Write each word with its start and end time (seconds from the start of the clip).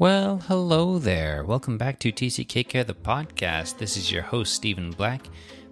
Well, 0.00 0.38
hello 0.46 1.00
there. 1.00 1.42
Welcome 1.42 1.76
back 1.76 1.98
to 1.98 2.12
TCK 2.12 2.68
Care, 2.68 2.84
the 2.84 2.94
podcast. 2.94 3.78
This 3.78 3.96
is 3.96 4.12
your 4.12 4.22
host, 4.22 4.54
Stephen 4.54 4.92
Black, 4.92 5.26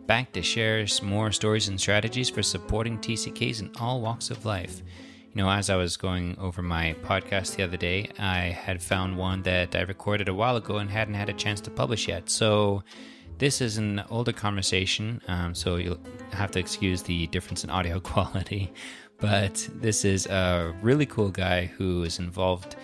back 0.08 0.33
to 0.33 0.42
share 0.42 0.84
more 1.00 1.30
stories 1.30 1.68
and 1.68 1.80
strategies 1.80 2.28
for 2.28 2.42
supporting 2.42 2.98
TCKs 2.98 3.60
in 3.60 3.70
all 3.78 4.00
walks 4.00 4.32
of 4.32 4.44
life. 4.44 4.82
You 5.32 5.36
know, 5.36 5.48
as 5.48 5.70
I 5.70 5.76
was 5.76 5.96
going 5.96 6.36
over 6.40 6.60
my 6.60 6.96
podcast 7.04 7.54
the 7.54 7.62
other 7.62 7.76
day, 7.76 8.10
I 8.18 8.38
had 8.38 8.82
found 8.82 9.16
one 9.16 9.43
that 9.43 9.77
I 9.77 9.82
recorded 9.82 10.29
a 10.29 10.34
while 10.34 10.56
ago 10.56 10.79
and 10.79 10.90
hadn't 10.90 11.14
had 11.14 11.29
a 11.29 11.32
chance 11.32 11.61
to 11.61 11.70
publish 11.70 12.08
yet. 12.08 12.29
So, 12.29 12.82
this 13.38 13.61
is 13.61 13.79
an 13.79 14.02
older 14.11 14.32
conversation, 14.32 15.20
um, 15.29 15.54
so 15.54 15.77
you'll 15.77 16.00
have 16.32 16.50
to 16.50 16.58
excuse 16.58 17.00
the 17.00 17.29
difference 17.29 17.62
in 17.62 17.70
audio 17.70 18.00
quality. 18.12 18.72
But 19.18 19.68
this 19.74 20.04
is 20.04 20.27
a 20.27 20.74
really 20.82 21.06
cool 21.06 21.30
guy 21.30 21.66
who 21.66 22.02
is 22.02 22.18
involved 22.18 22.74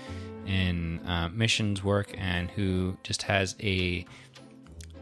in 0.47 1.01
uh, 1.07 1.29
missions 1.33 1.83
work 1.85 2.13
and 2.17 2.51
who 2.51 2.97
just 3.03 3.23
has 3.23 3.55
a 3.63 4.05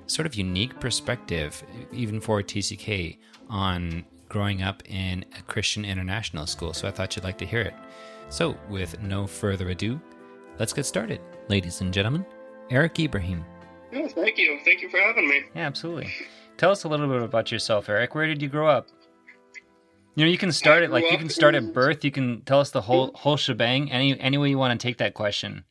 sort 0.06 0.26
of 0.26 0.34
unique 0.34 0.78
perspective, 0.80 1.62
even 1.92 2.20
for 2.20 2.42
TCK, 2.42 3.18
on 3.48 4.04
growing 4.28 4.62
up 4.62 4.82
in 4.86 5.24
a 5.38 5.42
Christian 5.42 5.84
international 5.84 6.46
school. 6.46 6.72
So 6.72 6.88
I 6.88 6.90
thought 6.90 7.16
you'd 7.16 7.24
like 7.24 7.38
to 7.38 7.46
hear 7.46 7.62
it. 7.62 7.74
So, 8.28 8.56
with 8.68 9.00
no 9.02 9.26
further 9.26 9.70
ado, 9.70 10.00
let's 10.58 10.72
get 10.72 10.86
started. 10.86 11.20
Ladies 11.48 11.80
and 11.80 11.92
gentlemen, 11.92 12.24
Eric 12.70 12.98
Ibrahim. 13.00 13.44
Oh, 13.92 14.06
thank 14.06 14.38
you. 14.38 14.60
Thank 14.64 14.82
you 14.82 14.88
for 14.88 15.00
having 15.00 15.28
me. 15.28 15.42
Yeah, 15.54 15.66
absolutely. 15.66 16.12
Tell 16.56 16.70
us 16.70 16.84
a 16.84 16.88
little 16.88 17.08
bit 17.08 17.22
about 17.22 17.50
yourself, 17.50 17.88
Eric. 17.88 18.14
Where 18.14 18.28
did 18.28 18.40
you 18.40 18.48
grow 18.48 18.68
up? 18.68 18.86
You 20.14 20.24
know, 20.24 20.30
you 20.30 20.38
can 20.38 20.52
start 20.52 20.82
it 20.82 20.90
like 20.90 21.04
you 21.10 21.18
can 21.18 21.28
start 21.28 21.54
at 21.54 21.72
birth. 21.72 22.04
You 22.04 22.10
can 22.10 22.42
tell 22.42 22.60
us 22.60 22.70
the 22.70 22.80
whole 22.80 23.12
whole 23.14 23.36
shebang. 23.36 23.90
Any 23.92 24.18
any 24.18 24.38
way 24.38 24.50
you 24.50 24.58
want 24.58 24.78
to 24.78 24.86
take 24.86 24.98
that 24.98 25.14
question. 25.14 25.64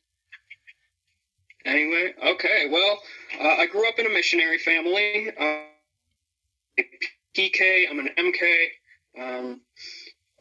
Anyway, 1.64 2.14
okay. 2.24 2.68
Well, 2.70 2.98
uh, 3.38 3.60
I 3.60 3.66
grew 3.66 3.86
up 3.86 3.98
in 3.98 4.06
a 4.06 4.10
missionary 4.10 4.58
family. 4.58 5.30
Uh, 5.38 5.58
PK. 7.36 7.84
I'm 7.90 7.98
an 7.98 8.08
MK. 8.18 8.64
Um, 9.18 9.60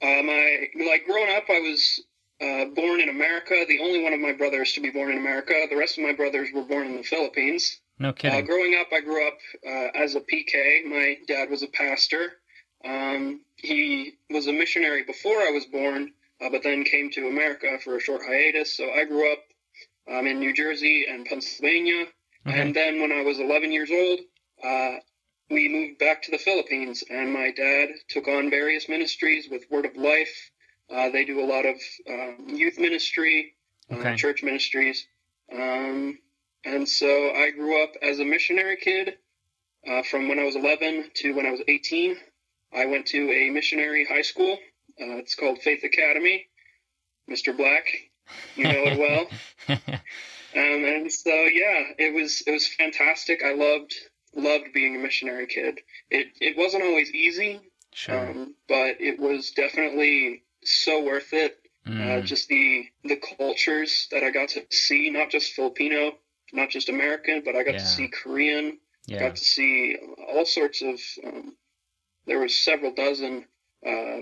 uh, 0.02 0.23
my 0.23 0.67
like 0.87 1.05
growing 1.05 1.35
up, 1.35 1.43
I 1.49 1.59
was 1.59 2.03
uh, 2.41 2.65
born 2.73 3.02
in 3.02 3.09
America. 3.09 3.65
The 3.67 3.79
only 3.81 4.02
one 4.02 4.13
of 4.13 4.19
my 4.21 4.31
brothers 4.31 4.73
to 4.73 4.81
be 4.81 4.89
born 4.89 5.11
in 5.11 5.17
America. 5.17 5.53
The 5.69 5.75
rest 5.75 5.97
of 5.97 6.03
my 6.03 6.13
brothers 6.13 6.49
were 6.53 6.63
born 6.63 6.87
in 6.87 6.95
the 6.95 7.03
Philippines. 7.03 7.81
No 7.99 8.13
kidding. 8.13 8.39
Uh, 8.39 8.41
growing 8.45 8.75
up, 8.79 8.87
I 8.93 9.02
grew 9.02 9.27
up 9.27 9.37
uh, 9.67 10.02
as 10.02 10.15
a 10.15 10.21
PK. 10.21 10.85
My 10.85 11.17
dad 11.27 11.49
was 11.49 11.63
a 11.63 11.67
pastor. 11.67 12.31
Um, 12.85 13.41
he 13.58 14.13
was 14.30 14.47
a 14.47 14.53
missionary 14.53 15.03
before 15.03 15.38
I 15.41 15.52
was 15.52 15.66
born, 15.66 16.11
uh, 16.41 16.49
but 16.49 16.63
then 16.63 16.83
came 16.83 17.11
to 17.11 17.27
America 17.27 17.77
for 17.83 17.97
a 17.97 17.99
short 17.99 18.21
hiatus. 18.25 18.75
So 18.75 18.89
I 18.91 19.05
grew 19.05 19.31
up 19.31 19.39
um, 20.11 20.27
in 20.27 20.39
New 20.39 20.53
Jersey 20.53 21.05
and 21.09 21.25
Pennsylvania. 21.25 22.05
Okay. 22.47 22.61
And 22.61 22.75
then 22.75 23.02
when 23.02 23.11
I 23.11 23.21
was 23.23 23.39
11 23.39 23.71
years 23.71 23.91
old, 23.91 24.19
uh, 24.63 24.99
we 25.49 25.67
moved 25.69 25.99
back 25.99 26.23
to 26.23 26.31
the 26.31 26.38
Philippines, 26.38 27.03
and 27.09 27.33
my 27.33 27.52
dad 27.52 27.89
took 28.09 28.27
on 28.27 28.49
various 28.49 28.88
ministries 28.88 29.47
with 29.49 29.64
Word 29.71 29.86
of 29.86 29.97
Life. 29.97 30.52
Uh, 30.93 31.09
they 31.09 31.25
do 31.25 31.41
a 31.43 31.45
lot 31.45 31.66
of 31.66 31.75
um, 32.09 32.47
youth 32.49 32.80
ministry, 32.80 33.55
uh, 33.91 33.95
Okay. 33.95 34.16
church 34.16 34.43
ministries. 34.43 35.08
Um, 35.52 36.19
and 36.66 36.88
so 36.88 37.31
I 37.33 37.52
grew 37.52 37.83
up 37.83 37.93
as 38.02 38.19
a 38.19 38.25
missionary 38.25 38.77
kid 38.77 39.17
uh, 39.88 40.03
from 40.03 40.27
when 40.27 40.39
I 40.39 40.43
was 40.45 40.55
11 40.55 41.11
to 41.16 41.33
when 41.33 41.45
I 41.45 41.52
was 41.52 41.61
18. 41.67 42.17
I 42.73 42.85
went 42.85 43.07
to 43.07 43.31
a 43.31 43.49
missionary 43.49 44.05
high 44.05 44.21
school. 44.21 44.53
Uh, 45.01 45.17
it's 45.17 45.35
called 45.35 45.59
Faith 45.61 45.83
Academy. 45.83 46.47
Mr. 47.29 47.55
Black, 47.55 47.85
you 48.55 48.63
know 48.65 48.87
it 48.87 48.97
well. 48.99 49.27
Um, 50.55 50.83
and 50.83 51.11
so 51.11 51.29
yeah, 51.29 51.83
it 51.99 52.11
was 52.13 52.41
it 52.47 52.51
was 52.51 52.67
fantastic. 52.67 53.43
I 53.43 53.53
loved 53.53 53.93
loved 54.33 54.73
being 54.73 54.95
a 54.95 54.99
missionary 54.99 55.45
kid. 55.45 55.79
It 56.09 56.27
it 56.41 56.57
wasn't 56.57 56.83
always 56.83 57.11
easy, 57.13 57.59
sure. 57.93 58.17
um, 58.31 58.55
but 58.67 58.99
it 58.99 59.19
was 59.19 59.52
definitely 59.52 60.41
so 60.63 61.03
worth 61.03 61.33
it. 61.33 61.55
Uh, 61.87 61.91
Mm, 61.91 62.25
just 62.25 62.47
the 62.49 62.85
the 63.03 63.17
cultures 63.37 64.08
that 64.11 64.23
I 64.23 64.31
got 64.31 64.49
to 64.49 64.65
see, 64.71 65.11
not 65.11 65.29
just 65.29 65.53
Filipino, 65.53 66.13
not 66.52 66.69
just 66.71 66.89
American, 66.89 67.43
but 67.45 67.55
I 67.55 67.61
got 67.63 67.73
Yeah. 67.73 67.77
to 67.79 67.85
see 67.85 68.08
Korean. 68.08 68.79
yeah. 69.05 69.19
Got 69.19 69.35
to 69.35 69.43
see 69.45 69.97
all 70.33 70.45
sorts 70.47 70.81
of. 70.81 70.99
Um, 71.23 71.55
there 72.29 72.39
was 72.39 72.55
several 72.55 72.93
dozen 72.93 73.45
uh, 73.85 74.19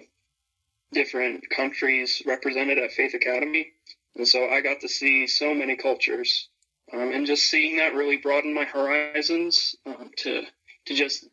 different 0.94 1.44
countries 1.50 2.23
represented 2.25 2.78
at 2.79 2.91
Faith 2.91 3.13
Academy, 3.13 3.73
and 4.16 4.28
so 4.28 4.50
I 4.50 4.62
got 4.62 4.79
to 4.81 4.88
see 4.90 5.28
so 5.28 5.53
many 5.53 5.75
cultures, 5.75 6.50
um, 6.94 7.12
and 7.12 7.28
just 7.28 7.44
seeing 7.47 7.78
that 7.78 7.94
really 7.94 8.18
broadened 8.18 8.56
my 8.56 8.63
horizons 8.63 9.75
um, 9.85 10.09
to 10.23 10.44
to 10.85 10.95
just 10.95 11.28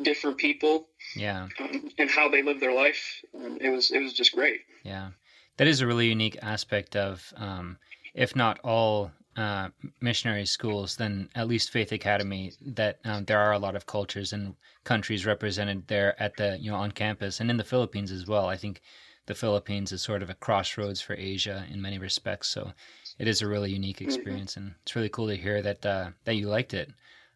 different 0.00 0.38
people 0.38 0.88
Yeah. 1.16 1.48
um, 1.60 1.90
and 1.98 2.08
how 2.08 2.28
they 2.30 2.42
live 2.42 2.60
their 2.60 2.74
life. 2.74 3.20
And 3.34 3.60
it 3.60 3.70
was 3.70 3.90
it 3.90 3.98
was 3.98 4.12
just 4.12 4.32
great. 4.32 4.60
Yeah, 4.84 5.10
that 5.56 5.66
is 5.66 5.80
a 5.80 5.86
really 5.86 6.06
unique 6.08 6.38
aspect 6.40 6.96
of, 6.96 7.32
um, 7.36 7.76
if 8.14 8.34
not 8.36 8.58
all 8.60 9.10
uh, 9.36 9.68
missionary 10.00 10.46
schools, 10.46 10.96
then 10.96 11.28
at 11.34 11.48
least 11.48 11.70
Faith 11.70 11.92
Academy. 11.92 12.52
That 12.60 12.98
um, 13.04 13.24
there 13.24 13.38
are 13.38 13.52
a 13.52 13.58
lot 13.58 13.76
of 13.76 13.86
cultures 13.86 14.32
and 14.32 14.54
countries 14.84 15.26
represented 15.26 15.86
there 15.88 16.20
at 16.22 16.36
the 16.36 16.58
you 16.60 16.70
know 16.70 16.76
on 16.76 16.92
campus 16.92 17.40
and 17.40 17.50
in 17.50 17.56
the 17.56 17.64
Philippines 17.64 18.10
as 18.10 18.26
well. 18.26 18.46
I 18.46 18.56
think 18.56 18.82
the 19.26 19.34
Philippines 19.34 19.92
is 19.92 20.02
sort 20.02 20.22
of 20.22 20.30
a 20.30 20.34
crossroads 20.34 21.00
for 21.00 21.14
Asia 21.14 21.64
in 21.70 21.80
many 21.80 21.98
respects. 21.98 22.48
So 22.48 22.72
it 23.18 23.28
is 23.28 23.40
a 23.40 23.46
really 23.46 23.70
unique 23.70 24.00
experience, 24.00 24.56
and 24.56 24.74
it's 24.82 24.96
really 24.96 25.08
cool 25.08 25.28
to 25.28 25.36
hear 25.36 25.62
that 25.62 25.86
uh, 25.86 26.10
that 26.24 26.34
you 26.34 26.48
liked 26.48 26.74
it. 26.74 26.90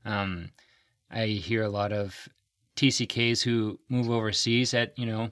Um, 0.05 0.51
I 1.11 1.27
hear 1.27 1.63
a 1.63 1.69
lot 1.69 1.93
of 1.93 2.29
TCKs 2.77 3.43
who 3.43 3.79
move 3.89 4.11
overseas 4.11 4.75
at 4.75 4.99
you 4.99 5.07
know 5.07 5.31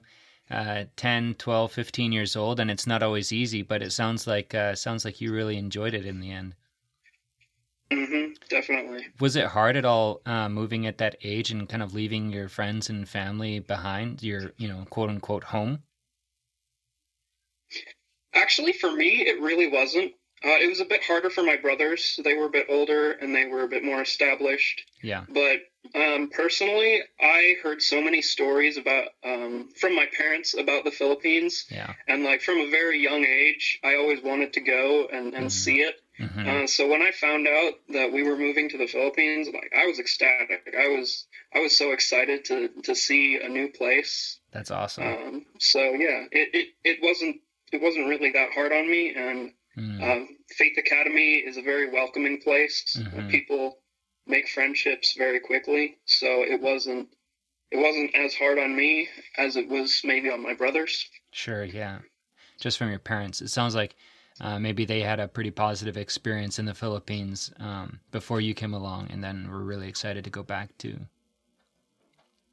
uh, 0.49 0.85
10, 0.95 1.35
12, 1.35 1.71
15 1.71 2.11
years 2.11 2.35
old, 2.35 2.59
and 2.59 2.69
it's 2.71 2.87
not 2.87 3.03
always 3.03 3.31
easy. 3.31 3.61
But 3.61 3.81
it 3.81 3.91
sounds 3.91 4.27
like 4.27 4.53
uh, 4.53 4.75
sounds 4.75 5.05
like 5.05 5.21
you 5.21 5.33
really 5.33 5.57
enjoyed 5.57 5.93
it 5.93 6.05
in 6.05 6.19
the 6.19 6.31
end. 6.31 6.55
mm-hmm, 7.91 8.33
definitely. 8.49 9.07
Was 9.19 9.35
it 9.35 9.47
hard 9.47 9.75
at 9.75 9.85
all 9.85 10.21
uh, 10.25 10.47
moving 10.49 10.85
at 10.87 10.97
that 10.99 11.17
age 11.23 11.51
and 11.51 11.67
kind 11.67 11.83
of 11.83 11.93
leaving 11.93 12.31
your 12.31 12.47
friends 12.49 12.89
and 12.89 13.07
family 13.09 13.59
behind, 13.59 14.23
your 14.23 14.53
you 14.57 14.67
know 14.67 14.85
quote 14.89 15.09
unquote 15.09 15.45
home? 15.45 15.83
Actually, 18.33 18.73
for 18.73 18.91
me, 18.91 19.21
it 19.27 19.41
really 19.41 19.67
wasn't. 19.67 20.13
Uh, 20.45 20.57
it 20.61 20.69
was 20.69 20.79
a 20.79 20.85
bit 20.85 21.03
harder 21.03 21.29
for 21.31 21.41
my 21.43 21.57
brothers. 21.57 22.19
They 22.23 22.35
were 22.35 22.45
a 22.45 22.49
bit 22.49 22.67
older 22.69 23.13
and 23.13 23.33
they 23.33 23.45
were 23.45 23.63
a 23.63 23.67
bit 23.67 23.83
more 23.83 24.01
established. 24.01 24.85
Yeah, 25.01 25.23
But 25.27 25.57
um, 25.95 26.29
personally, 26.29 27.01
I 27.19 27.55
heard 27.63 27.81
so 27.81 28.01
many 28.01 28.21
stories 28.21 28.77
about 28.77 29.07
um, 29.23 29.69
from 29.79 29.95
my 29.95 30.07
parents 30.17 30.53
about 30.57 30.83
the 30.83 30.91
Philippines, 30.91 31.65
yeah, 31.69 31.93
and 32.07 32.23
like 32.23 32.41
from 32.41 32.59
a 32.59 32.69
very 32.69 32.99
young 32.99 33.23
age, 33.25 33.79
I 33.83 33.95
always 33.95 34.21
wanted 34.21 34.53
to 34.53 34.61
go 34.61 35.07
and, 35.11 35.33
and 35.33 35.47
Mhm. 35.47 35.51
see 35.51 35.81
it. 35.81 35.95
hmm 36.17 36.47
Uh, 36.47 36.67
so 36.67 36.87
when 36.87 37.01
I 37.01 37.11
found 37.11 37.47
out 37.47 37.73
that 37.89 38.11
we 38.11 38.21
were 38.23 38.37
moving 38.37 38.69
to 38.69 38.77
the 38.77 38.87
Philippines, 38.87 39.47
like 39.53 39.71
I 39.75 39.85
was 39.87 39.99
ecstatic. 39.99 40.75
I 40.77 40.87
was 40.89 41.25
I 41.53 41.59
was 41.59 41.75
so 41.77 41.91
excited 41.91 42.45
to 42.45 42.69
to 42.83 42.93
see 42.95 43.37
a 43.37 43.49
new 43.49 43.67
place. 43.69 44.39
that's 44.51 44.71
awesome. 44.71 45.03
Um, 45.07 45.45
so 45.59 45.81
yeah, 46.05 46.25
it, 46.31 46.47
it, 46.59 46.67
it 46.83 46.97
wasn't 47.01 47.35
it 47.71 47.81
wasn't 47.81 48.07
really 48.07 48.31
that 48.31 48.51
hard 48.53 48.71
on 48.71 48.89
me, 48.89 49.13
and 49.15 49.51
Mm. 49.77 50.01
um, 50.01 50.27
Faith 50.49 50.77
Academy 50.77 51.35
is 51.35 51.57
a 51.57 51.61
very 51.61 51.89
welcoming 51.89 52.39
place. 52.41 52.97
Mhm. 52.97 53.29
People 53.29 53.79
make 54.25 54.47
friendships 54.47 55.13
very 55.13 55.39
quickly, 55.39 55.97
so 56.05 56.43
it 56.43 56.61
wasn't 56.61 57.09
it 57.71 57.77
wasn't 57.77 58.13
as 58.15 58.33
hard 58.35 58.57
on 58.59 58.75
me 58.75 59.09
as 59.37 59.55
it 59.57 59.67
was 59.67 60.01
maybe 60.03 60.29
on 60.29 60.41
my 60.41 60.53
brothers. 60.53 61.09
Sure, 61.31 61.63
yeah. 61.63 61.99
Just 62.59 62.77
from 62.77 62.89
your 62.89 62.99
parents, 62.99 63.41
it 63.41 63.49
sounds 63.49 63.75
like 63.75 63.95
uh, 64.39 64.59
maybe 64.59 64.85
they 64.85 65.01
had 65.01 65.19
a 65.19 65.27
pretty 65.27 65.51
positive 65.51 65.97
experience 65.97 66.59
in 66.59 66.65
the 66.65 66.73
Philippines 66.73 67.51
um, 67.59 67.99
before 68.11 68.39
you 68.39 68.53
came 68.53 68.73
along, 68.73 69.09
and 69.11 69.23
then 69.23 69.49
were 69.49 69.63
really 69.63 69.87
excited 69.87 70.23
to 70.23 70.29
go 70.29 70.43
back 70.43 70.77
to. 70.77 70.99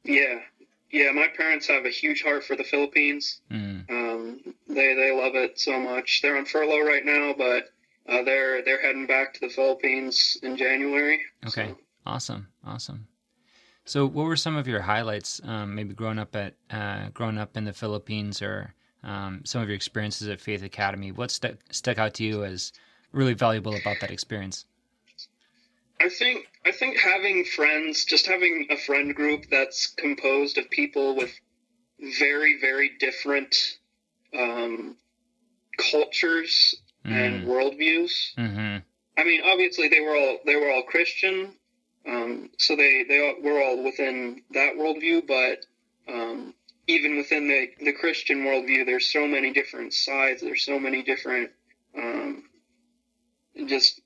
Yeah, 0.03 0.39
yeah. 0.91 1.11
My 1.11 1.27
parents 1.27 1.67
have 1.67 1.85
a 1.85 1.89
huge 1.89 2.23
heart 2.23 2.43
for 2.43 2.55
the 2.55 2.63
Philippines. 2.63 3.41
Mm. 3.51 3.89
Um, 3.89 4.55
they 4.73 4.93
they 4.93 5.11
love 5.11 5.35
it 5.35 5.59
so 5.59 5.79
much. 5.79 6.21
They're 6.21 6.37
on 6.37 6.45
furlough 6.45 6.85
right 6.85 7.05
now, 7.05 7.33
but 7.37 7.69
uh, 8.07 8.23
they're 8.23 8.63
they're 8.63 8.81
heading 8.81 9.07
back 9.07 9.33
to 9.35 9.39
the 9.39 9.49
Philippines 9.49 10.37
in 10.43 10.57
January. 10.57 11.21
Okay. 11.45 11.69
So, 11.69 11.77
Awesome, 12.05 12.47
awesome. 12.65 13.07
So, 13.85 14.05
what 14.05 14.25
were 14.25 14.35
some 14.35 14.55
of 14.55 14.67
your 14.67 14.81
highlights? 14.81 15.41
Um, 15.43 15.75
maybe 15.75 15.93
growing 15.93 16.19
up 16.19 16.35
at 16.35 16.55
uh, 16.69 17.09
growing 17.13 17.37
up 17.37 17.55
in 17.57 17.65
the 17.65 17.73
Philippines, 17.73 18.41
or 18.41 18.73
um, 19.03 19.41
some 19.45 19.61
of 19.61 19.67
your 19.67 19.75
experiences 19.75 20.27
at 20.27 20.41
Faith 20.41 20.63
Academy. 20.63 21.11
What 21.11 21.31
stuck 21.31 21.55
stuck 21.71 21.97
out 21.97 22.13
to 22.15 22.23
you 22.23 22.43
as 22.43 22.73
really 23.11 23.33
valuable 23.33 23.75
about 23.75 23.99
that 24.01 24.11
experience? 24.11 24.65
I 26.01 26.09
think 26.09 26.47
I 26.65 26.71
think 26.71 26.97
having 26.97 27.45
friends, 27.45 28.05
just 28.05 28.27
having 28.27 28.67
a 28.69 28.77
friend 28.77 29.15
group 29.15 29.45
that's 29.49 29.87
composed 29.87 30.57
of 30.57 30.69
people 30.69 31.15
with 31.15 31.31
very 32.19 32.59
very 32.59 32.91
different 32.99 33.77
um, 34.37 34.95
cultures 35.91 36.75
and 37.05 37.47
worldviews. 37.47 38.35
Mm-hmm. 38.37 38.77
I 39.17 39.23
mean, 39.23 39.41
obviously 39.45 39.89
they 39.89 39.99
were 39.99 40.15
all 40.15 40.37
they 40.45 40.55
were 40.55 40.71
all 40.71 40.83
Christian, 40.83 41.53
um, 42.07 42.49
so 42.57 42.75
they 42.75 43.03
they 43.07 43.19
all, 43.19 43.41
were 43.43 43.61
all 43.61 43.83
within 43.83 44.41
that 44.51 44.75
worldview. 44.75 45.27
But 45.27 45.65
um, 46.11 46.53
even 46.87 47.17
within 47.17 47.47
the 47.47 47.69
the 47.83 47.93
Christian 47.93 48.39
worldview, 48.39 48.85
there's 48.85 49.11
so 49.11 49.27
many 49.27 49.53
different 49.53 49.93
sides. 49.93 50.41
There's 50.41 50.65
so 50.65 50.79
many 50.79 51.03
different, 51.03 51.51
um, 51.97 52.43
just 53.67 54.01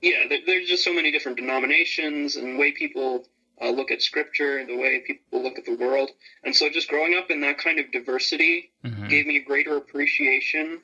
yeah. 0.00 0.28
There, 0.28 0.40
there's 0.46 0.68
just 0.68 0.84
so 0.84 0.92
many 0.92 1.10
different 1.10 1.38
denominations 1.38 2.36
and 2.36 2.58
way 2.58 2.72
people 2.72 3.26
uh, 3.60 3.70
look 3.70 3.90
at 3.90 4.02
scripture, 4.02 4.58
and 4.58 4.68
the 4.68 4.76
way 4.76 5.00
people 5.00 5.42
look 5.42 5.58
at 5.58 5.64
the 5.64 5.74
world. 5.76 6.10
And 6.44 6.54
so, 6.54 6.68
just 6.70 6.88
growing 6.88 7.14
up 7.14 7.30
in 7.30 7.40
that 7.42 7.58
kind 7.58 7.78
of 7.78 7.90
diversity 7.92 8.70
Mm-hmm. 8.84 9.06
gave 9.08 9.26
me 9.26 9.36
a 9.36 9.44
greater 9.44 9.76
appreciation 9.76 10.80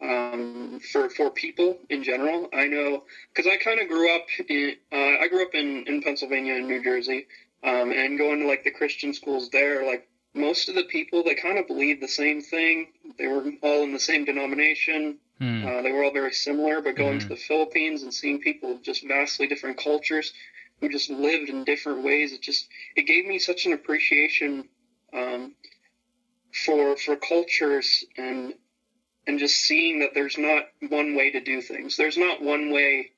um, 0.00 0.80
for 0.92 1.08
for 1.10 1.30
people 1.30 1.78
in 1.88 2.02
general. 2.02 2.48
I 2.52 2.66
know 2.66 3.04
because 3.34 3.50
I 3.50 3.56
kind 3.56 3.80
of 3.80 3.88
grew 3.88 4.14
up 4.14 4.26
in 4.48 4.74
uh, 4.92 4.96
I 5.20 5.28
grew 5.28 5.42
up 5.42 5.54
in 5.54 5.84
in 5.86 6.02
Pennsylvania 6.02 6.54
and 6.56 6.68
New 6.68 6.82
Jersey, 6.82 7.26
um, 7.62 7.92
and 7.92 8.18
going 8.18 8.40
to 8.40 8.46
like 8.46 8.64
the 8.64 8.70
Christian 8.70 9.12
schools 9.14 9.50
there, 9.50 9.86
like 9.86 10.08
most 10.34 10.68
of 10.68 10.74
the 10.74 10.84
people 10.84 11.22
they 11.22 11.34
kind 11.34 11.58
of 11.58 11.66
believed 11.66 12.02
the 12.02 12.08
same 12.08 12.40
thing. 12.40 12.88
They 13.18 13.26
were 13.26 13.44
all 13.62 13.82
in 13.84 13.92
the 13.92 14.00
same 14.00 14.24
denomination. 14.24 15.18
Mm. 15.40 15.64
Uh, 15.78 15.82
they 15.82 15.92
were 15.92 16.04
all 16.04 16.12
very 16.12 16.32
similar, 16.32 16.80
but 16.80 16.96
going 16.96 17.18
Mhm. 17.18 17.22
to 17.22 17.28
the 17.28 17.36
Philippines 17.36 18.02
and 18.02 18.12
seeing 18.12 18.40
people 18.40 18.72
of 18.72 18.82
just 18.82 19.06
vastly 19.06 19.46
different 19.46 19.76
cultures 19.78 20.32
who 20.84 20.92
just 20.92 21.10
lived 21.10 21.48
in 21.48 21.64
different 21.64 22.02
ways, 22.04 22.32
it 22.32 22.42
just 22.42 22.68
it 22.96 23.02
gave 23.06 23.24
me 23.26 23.38
such 23.38 23.66
an 23.66 23.72
appreciation 23.72 24.68
um, 25.12 25.54
for 26.52 26.96
for 26.96 27.16
cultures 27.16 28.04
and 28.16 28.54
and 29.26 29.38
just 29.38 29.56
seeing 29.56 30.00
that 30.00 30.10
there's 30.14 30.36
not 30.36 30.64
one 30.88 31.14
way 31.14 31.30
to 31.30 31.40
do 31.40 31.62
things. 31.62 31.96
There's 31.96 32.18
not 32.18 32.42
one 32.42 32.70
way 32.70 33.12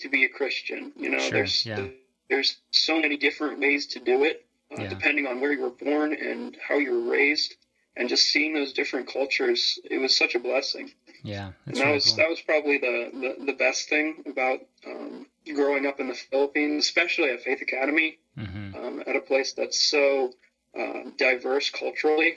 to 0.00 0.08
be 0.08 0.24
a 0.24 0.28
Christian. 0.28 0.92
You 0.96 1.10
know, 1.10 1.18
Sure, 1.18 1.30
there's 1.30 1.66
yeah. 1.66 1.86
there's 2.30 2.56
so 2.70 3.00
many 3.00 3.16
different 3.16 3.60
ways 3.60 3.86
to 3.88 4.00
do 4.00 4.24
it, 4.24 4.46
uh, 4.72 4.82
Yeah. 4.82 4.88
depending 4.88 5.26
on 5.26 5.40
where 5.40 5.52
you 5.52 5.60
were 5.60 5.70
born 5.70 6.14
and 6.14 6.56
how 6.66 6.76
you 6.78 6.92
were 6.92 7.10
raised. 7.10 7.54
And 7.96 8.08
just 8.08 8.28
seeing 8.28 8.54
those 8.54 8.72
different 8.72 9.08
cultures, 9.12 9.78
it 9.90 9.98
was 9.98 10.16
such 10.16 10.34
a 10.34 10.38
blessing. 10.38 10.92
Yeah, 11.22 11.52
And 11.66 11.76
that 11.76 11.80
really 11.82 11.94
was 11.94 12.06
cool. 12.06 12.16
that 12.16 12.30
was 12.30 12.40
probably 12.40 12.78
the, 12.78 13.10
the, 13.12 13.44
the 13.46 13.52
best 13.52 13.88
thing 13.90 14.22
about 14.26 14.60
um, 14.86 15.26
growing 15.54 15.86
up 15.86 16.00
in 16.00 16.08
the 16.08 16.14
Philippines, 16.14 16.84
especially 16.84 17.30
at 17.30 17.42
Faith 17.42 17.62
Academy, 17.62 18.18
Mm-hmm. 18.38 18.74
um, 18.74 19.02
at 19.06 19.16
a 19.16 19.20
place 19.20 19.52
that's 19.52 19.90
so 19.90 20.32
uh, 20.78 21.10
diverse 21.18 21.68
culturally. 21.70 22.36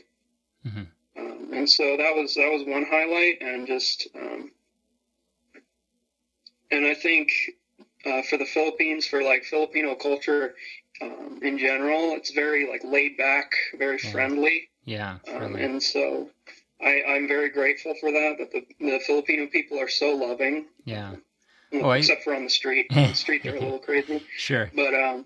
Mhm. 0.66 0.88
Um, 1.16 1.50
and 1.54 1.70
so 1.70 1.96
that 1.98 2.16
was 2.16 2.34
that 2.36 2.52
was 2.52 2.64
one 2.66 2.84
highlight, 2.84 3.42
and 3.42 3.68
just 3.68 4.08
um, 4.16 4.52
and 6.72 6.86
I 6.86 6.96
think 6.96 7.32
uh, 8.06 8.22
for 8.24 8.38
the 8.38 8.46
Philippines, 8.46 9.06
for 9.06 9.24
like 9.24 9.44
Filipino 9.44 9.96
culture 9.96 10.56
um, 11.02 11.40
in 11.44 11.58
general, 11.58 12.16
it's 12.16 12.32
very 12.32 12.68
like 12.68 12.84
laid 12.84 13.18
back, 13.18 13.54
very 13.78 14.00
Yeah. 14.04 14.12
friendly. 14.12 14.70
Yeah, 14.86 15.20
Um, 15.34 15.56
and 15.56 15.82
so 15.82 16.30
I, 16.82 17.04
I'm 17.08 17.28
very 17.28 17.50
grateful 17.50 17.94
for 18.02 18.12
that, 18.12 18.36
that 18.40 18.52
the, 18.52 18.66
the 18.86 19.00
Filipino 19.00 19.48
people 19.48 19.80
are 19.80 19.88
so 19.88 20.14
loving, 20.14 20.66
yeah, 20.84 21.16
well, 21.74 21.86
Oh, 21.86 21.92
except 21.92 22.24
for 22.24 22.36
on 22.36 22.44
the 22.44 22.50
street. 22.50 22.88
on 22.92 23.10
the 23.10 23.16
street, 23.16 23.42
they're 23.44 23.56
a 23.56 23.60
little 23.60 23.80
crazy. 23.80 24.22
sure. 24.38 24.72
But, 24.75 24.94
um, 24.94 25.25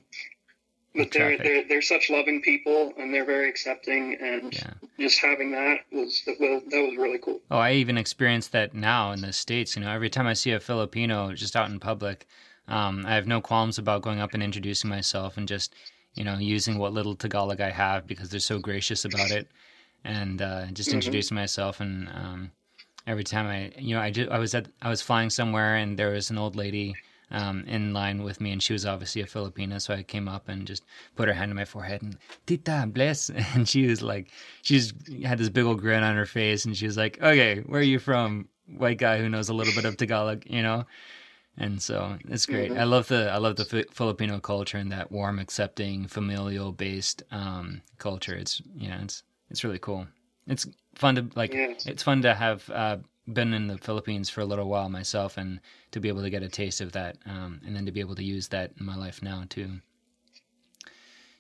but 0.96 1.12
they're, 1.12 1.38
they're, 1.38 1.68
they're 1.68 1.82
such 1.82 2.10
loving 2.10 2.42
people 2.42 2.94
and 2.98 3.14
they're 3.14 3.26
very 3.26 3.50
accepting. 3.50 4.18
And 4.20 4.54
Yeah. 4.54 4.74
just 5.00 5.20
having 5.20 5.52
that 5.52 5.82
was, 5.92 6.22
that 6.26 6.38
was, 6.40 6.64
that 6.72 6.82
was 6.82 6.98
really 6.98 7.20
cool. 7.20 7.40
Oh, 7.52 7.58
I 7.60 7.74
even 7.74 7.98
experience 7.98 8.48
that 8.50 8.74
now 8.74 9.12
in 9.12 9.22
the 9.22 9.32
States. 9.34 9.76
You 9.76 9.84
know, 9.84 9.92
every 9.92 10.10
time 10.10 10.28
I 10.28 10.34
see 10.34 10.52
a 10.52 10.60
Filipino 10.60 11.34
just 11.34 11.56
out 11.56 11.70
in 11.70 11.80
public, 11.80 12.26
um, 12.68 13.06
I 13.06 13.14
have 13.16 13.28
no 13.28 13.40
qualms 13.42 13.78
about 13.78 14.02
going 14.02 14.20
up 14.20 14.34
and 14.34 14.44
introducing 14.44 14.90
myself 14.90 15.38
and 15.38 15.48
just, 15.48 15.74
you 16.16 16.24
know, 16.24 16.38
using 16.38 16.78
what 16.78 16.94
little 16.94 17.16
Tagalog 17.16 17.62
I 17.62 17.70
have 17.70 18.08
because 18.08 18.30
they're 18.30 18.40
so 18.40 18.60
gracious 18.60 19.06
about 19.06 19.32
it. 19.32 19.50
And 20.04 20.42
uh, 20.42 20.66
just 20.74 20.90
Mhm. 20.90 20.96
introducing 20.96 21.36
myself. 21.36 21.80
And 21.80 22.10
um, 22.10 22.52
every 23.08 23.24
time 23.24 23.48
I, 23.48 23.72
you 23.80 23.96
know, 23.96 24.02
I, 24.02 24.12
did, 24.12 24.30
I 24.30 24.38
was 24.38 24.54
at, 24.54 24.68
I 24.82 24.90
was 24.90 25.02
flying 25.02 25.30
somewhere 25.30 25.76
and 25.78 25.98
there 25.98 26.12
was 26.12 26.30
an 26.30 26.38
old 26.38 26.56
lady 26.56 26.96
um, 27.32 27.64
in 27.68 27.94
line 27.94 28.24
with 28.24 28.40
me, 28.40 28.52
and 28.52 28.64
she 28.64 28.74
was 28.74 28.86
obviously 28.86 29.22
a 29.22 29.26
Filipina. 29.26 29.82
So 29.82 29.94
I 29.94 30.04
came 30.04 30.28
up 30.30 30.48
and 30.48 30.66
just 30.66 30.84
put 31.16 31.28
her 31.28 31.34
hand 31.34 31.52
on 31.52 31.56
my 31.58 31.66
forehead 31.66 32.02
and 32.02 32.18
"Tita, 32.46 32.86
bless," 32.88 33.30
and 33.56 33.68
she 33.68 33.88
was 33.88 34.02
like, 34.02 34.30
she's 34.62 34.94
had 35.26 35.38
this 35.38 35.50
big 35.50 35.66
old 35.66 35.82
grin 35.82 36.04
on 36.04 36.16
her 36.16 36.26
face, 36.26 36.64
and 36.66 36.76
she 36.78 36.86
was 36.86 36.96
like, 36.96 37.18
"Okay, 37.22 37.60
where 37.66 37.82
are 37.82 37.84
you 37.84 38.00
from?" 38.00 38.48
White 38.68 38.98
guy 38.98 39.18
who 39.20 39.28
knows 39.30 39.50
a 39.50 39.54
little 39.54 39.74
bit 39.74 39.86
of 39.86 39.98
Tagalog, 39.98 40.44
you 40.46 40.62
know. 40.64 40.86
And 41.58 41.82
so 41.82 42.18
it's 42.30 42.46
great. 42.46 42.72
Mhm. 42.72 42.80
I 42.80 42.84
love 42.84 43.08
the 43.08 43.32
I 43.32 43.38
love 43.38 43.56
the 43.56 43.66
Fi- 43.66 43.86
Filipino 43.92 44.40
culture 44.40 44.78
and 44.78 44.92
that 44.92 45.12
warm, 45.12 45.40
accepting, 45.40 46.08
familial 46.08 46.72
based 46.72 47.24
um, 47.32 47.82
culture. 47.98 48.36
It's 48.36 48.62
yeah, 48.76 49.02
it's 49.02 49.24
it's 49.50 49.64
really 49.64 49.80
cool. 49.80 50.08
It's 50.46 50.68
fun 50.98 51.16
to 51.16 51.30
like. 51.36 51.54
Yes. 51.54 51.86
It's 51.86 52.04
fun 52.04 52.22
to 52.24 52.34
have 52.34 52.70
uh, 52.70 52.98
been 53.32 53.54
in 53.54 53.68
the 53.68 53.78
Philippines 53.78 54.30
for 54.30 54.42
a 54.42 54.46
little 54.46 54.68
while 54.68 54.90
myself, 54.90 55.38
and 55.38 55.60
to 55.92 56.00
be 56.00 56.08
able 56.08 56.22
to 56.22 56.30
get 56.30 56.44
a 56.44 56.50
taste 56.50 56.82
of 56.82 56.92
that, 56.94 57.18
um, 57.26 57.62
and 57.66 57.76
then 57.76 57.86
to 57.86 57.92
be 57.92 58.00
able 58.00 58.16
to 58.16 58.24
use 58.24 58.48
that 58.50 58.72
in 58.80 58.86
my 58.86 58.96
life 58.96 59.22
now 59.22 59.44
too. 59.50 59.80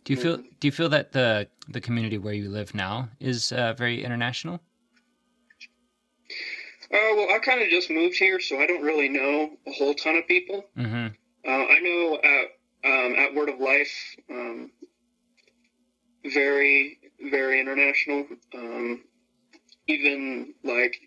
Do 0.03 0.13
you 0.13 0.19
feel 0.19 0.37
Do 0.37 0.67
you 0.67 0.71
feel 0.71 0.89
that 0.89 1.11
the 1.11 1.49
the 1.67 1.81
community 1.81 2.17
where 2.17 2.33
you 2.33 2.49
live 2.49 2.73
now 2.73 3.09
is 3.19 3.51
uh, 3.51 3.73
very 3.73 4.03
international? 4.03 4.61
Uh, 6.89 7.11
well, 7.15 7.27
I 7.35 7.39
kind 7.39 7.61
of 7.61 7.67
just 7.67 7.89
moved 7.89 8.15
here, 8.15 8.39
so 8.39 8.57
I 8.57 8.65
don't 8.65 8.83
really 8.83 9.09
know 9.09 9.57
a 9.67 9.71
whole 9.73 9.93
ton 9.93 10.15
of 10.15 10.25
people. 10.25 10.63
Mm-hmm. 10.77 11.07
Uh, 11.45 11.51
I 11.51 11.79
know 11.81 12.19
at 12.23 12.89
um, 12.89 13.15
at 13.15 13.35
Word 13.35 13.49
of 13.49 13.59
Life, 13.59 14.15
um, 14.29 14.71
very 16.23 16.99
very 17.29 17.59
international. 17.59 18.27
Um, 18.53 19.03
even 19.87 20.53
like 20.63 20.97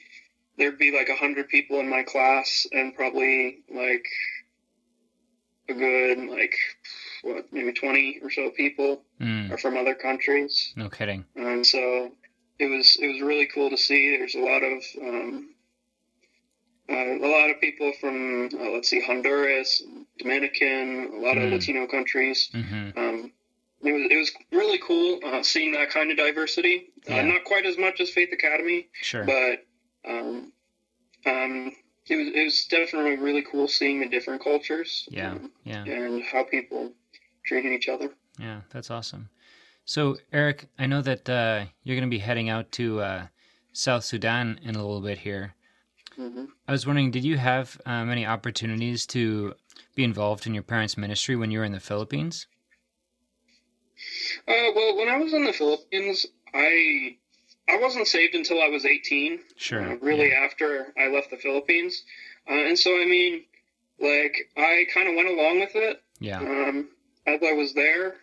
there'd 0.58 0.78
be 0.78 0.90
like 0.90 1.08
a 1.08 1.14
hundred 1.16 1.48
people 1.48 1.80
in 1.80 1.88
my 1.88 2.02
class, 2.02 2.66
and 2.72 2.94
probably 2.94 3.58
like 3.72 4.06
a 5.68 5.74
good 5.74 6.18
like 6.28 6.54
what 7.22 7.44
maybe 7.52 7.72
twenty 7.72 8.18
or 8.22 8.30
so 8.30 8.50
people 8.50 9.02
Mm, 9.20 9.50
are 9.52 9.58
from 9.58 9.76
other 9.76 9.94
countries, 9.94 10.72
no 10.76 10.88
kidding. 10.88 11.26
and 11.36 11.66
so 11.66 12.10
it 12.58 12.66
was 12.66 12.96
it 13.02 13.06
was 13.06 13.20
really 13.20 13.46
cool 13.46 13.68
to 13.68 13.76
see. 13.76 14.16
There's 14.16 14.34
a 14.34 14.40
lot 14.40 14.62
of 14.62 14.82
um, 15.02 15.50
uh, 16.88 16.94
a 17.18 17.28
lot 17.28 17.50
of 17.50 17.60
people 17.60 17.92
from 18.00 18.48
uh, 18.58 18.70
let's 18.70 18.88
see 18.88 19.00
Honduras, 19.02 19.82
Dominican, 20.18 21.10
a 21.14 21.18
lot 21.18 21.36
of 21.36 21.44
Mm. 21.44 21.52
Latino 21.52 21.86
countries. 21.86 22.48
Mm-hmm. 22.54 22.98
Um, 22.98 23.32
it 23.82 23.92
was 23.92 24.02
it 24.10 24.16
was 24.16 24.32
really 24.52 24.78
cool 24.78 25.20
uh, 25.24 25.42
seeing 25.42 25.72
that 25.72 25.90
kind 25.90 26.10
of 26.10 26.16
diversity. 26.16 26.90
Yeah. 27.08 27.18
Uh, 27.20 27.22
not 27.22 27.44
quite 27.44 27.66
as 27.66 27.78
much 27.78 28.00
as 28.00 28.10
Faith 28.10 28.30
Academy, 28.32 28.88
Sure. 29.00 29.24
but 29.24 29.64
um, 30.08 30.52
um, 31.26 31.72
it 32.06 32.16
was 32.16 32.28
it 32.28 32.44
was 32.44 32.64
definitely 32.66 33.16
really 33.16 33.42
cool 33.42 33.68
seeing 33.68 34.00
the 34.00 34.08
different 34.08 34.42
cultures. 34.42 35.06
yeah. 35.10 35.32
um, 35.32 35.50
Yeah. 35.64 35.84
and 35.84 36.22
how 36.22 36.44
people 36.44 36.92
treated 37.44 37.72
each 37.72 37.88
other. 37.88 38.10
Yeah, 38.38 38.60
that's 38.70 38.90
awesome. 38.90 39.28
So, 39.84 40.18
Eric, 40.32 40.66
I 40.78 40.86
know 40.86 41.02
that 41.02 41.28
uh, 41.28 41.64
you're 41.82 41.96
going 41.96 42.08
to 42.08 42.14
be 42.14 42.20
heading 42.20 42.48
out 42.48 42.70
to 42.72 43.00
uh, 43.00 43.26
South 43.72 44.04
Sudan 44.04 44.60
in 44.62 44.76
a 44.76 44.78
little 44.84 45.00
bit 45.00 45.18
here. 45.18 45.54
hmm 46.16 46.44
I 46.68 46.72
was 46.72 46.86
wondering, 46.86 47.10
did 47.10 47.24
you 47.24 47.38
have 47.38 47.80
uh, 47.84 48.04
many 48.04 48.24
opportunities 48.24 49.04
to 49.08 49.54
be 49.96 50.04
involved 50.04 50.46
in 50.46 50.54
your 50.54 50.62
parents' 50.62 50.96
ministry 50.96 51.34
when 51.34 51.50
you 51.50 51.58
were 51.58 51.64
in 51.64 51.72
the 51.72 51.80
Philippines? 51.80 52.46
Uh, 54.48 54.72
well, 54.74 54.96
when 54.96 55.08
I 55.08 55.18
was 55.18 55.32
in 55.32 55.44
the 55.44 55.52
Philippines, 55.52 56.26
I 56.54 57.16
I 57.68 57.76
wasn't 57.78 58.08
saved 58.08 58.34
until 58.34 58.60
I 58.60 58.68
was 58.68 58.84
18. 58.84 59.38
Sure. 59.56 59.80
uh, 59.92 59.96
really 60.00 60.32
after 60.32 60.92
I 60.98 61.06
left 61.08 61.30
the 61.30 61.36
Philippines. 61.36 62.02
Uh, 62.48 62.54
and 62.54 62.76
so, 62.78 62.90
I 63.00 63.04
mean, 63.06 63.44
like, 64.00 64.34
I 64.56 64.86
kind 64.92 65.08
of 65.08 65.14
went 65.14 65.28
along 65.28 65.60
with 65.60 65.76
it 65.76 66.02
Yeah. 66.18 66.40
um, 66.40 66.88
as 67.26 67.40
I 67.42 67.52
was 67.52 67.74
there, 67.74 68.16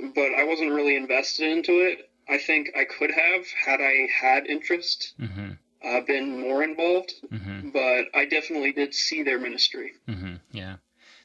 but 0.00 0.34
I 0.36 0.44
wasn't 0.44 0.72
really 0.72 0.96
invested 0.96 1.48
into 1.50 1.80
it. 1.80 2.10
I 2.28 2.38
think 2.38 2.70
I 2.76 2.84
could 2.84 3.12
have 3.12 3.46
had 3.64 3.80
I 3.80 4.08
had 4.12 4.46
interest, 4.46 5.14
Mm-hmm. 5.20 5.50
uh, 5.84 6.00
been 6.00 6.40
more 6.40 6.64
involved, 6.64 7.12
Mm-hmm. 7.32 7.70
but 7.70 8.06
I 8.14 8.24
definitely 8.26 8.72
did 8.72 8.94
see 8.94 9.22
their 9.22 9.38
ministry. 9.38 9.92
Mm-hmm. 10.08 10.34
Yeah. 10.50 10.76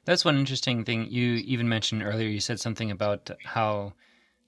That's 0.05 0.25
one 0.25 0.38
interesting 0.38 0.84
thing. 0.84 1.08
You 1.12 1.34
even 1.36 1.70
mentioned 1.70 2.03
earlier. 2.03 2.27
You 2.27 2.39
said 2.39 2.60
something 2.60 2.89
about 2.91 3.29
how, 3.43 3.93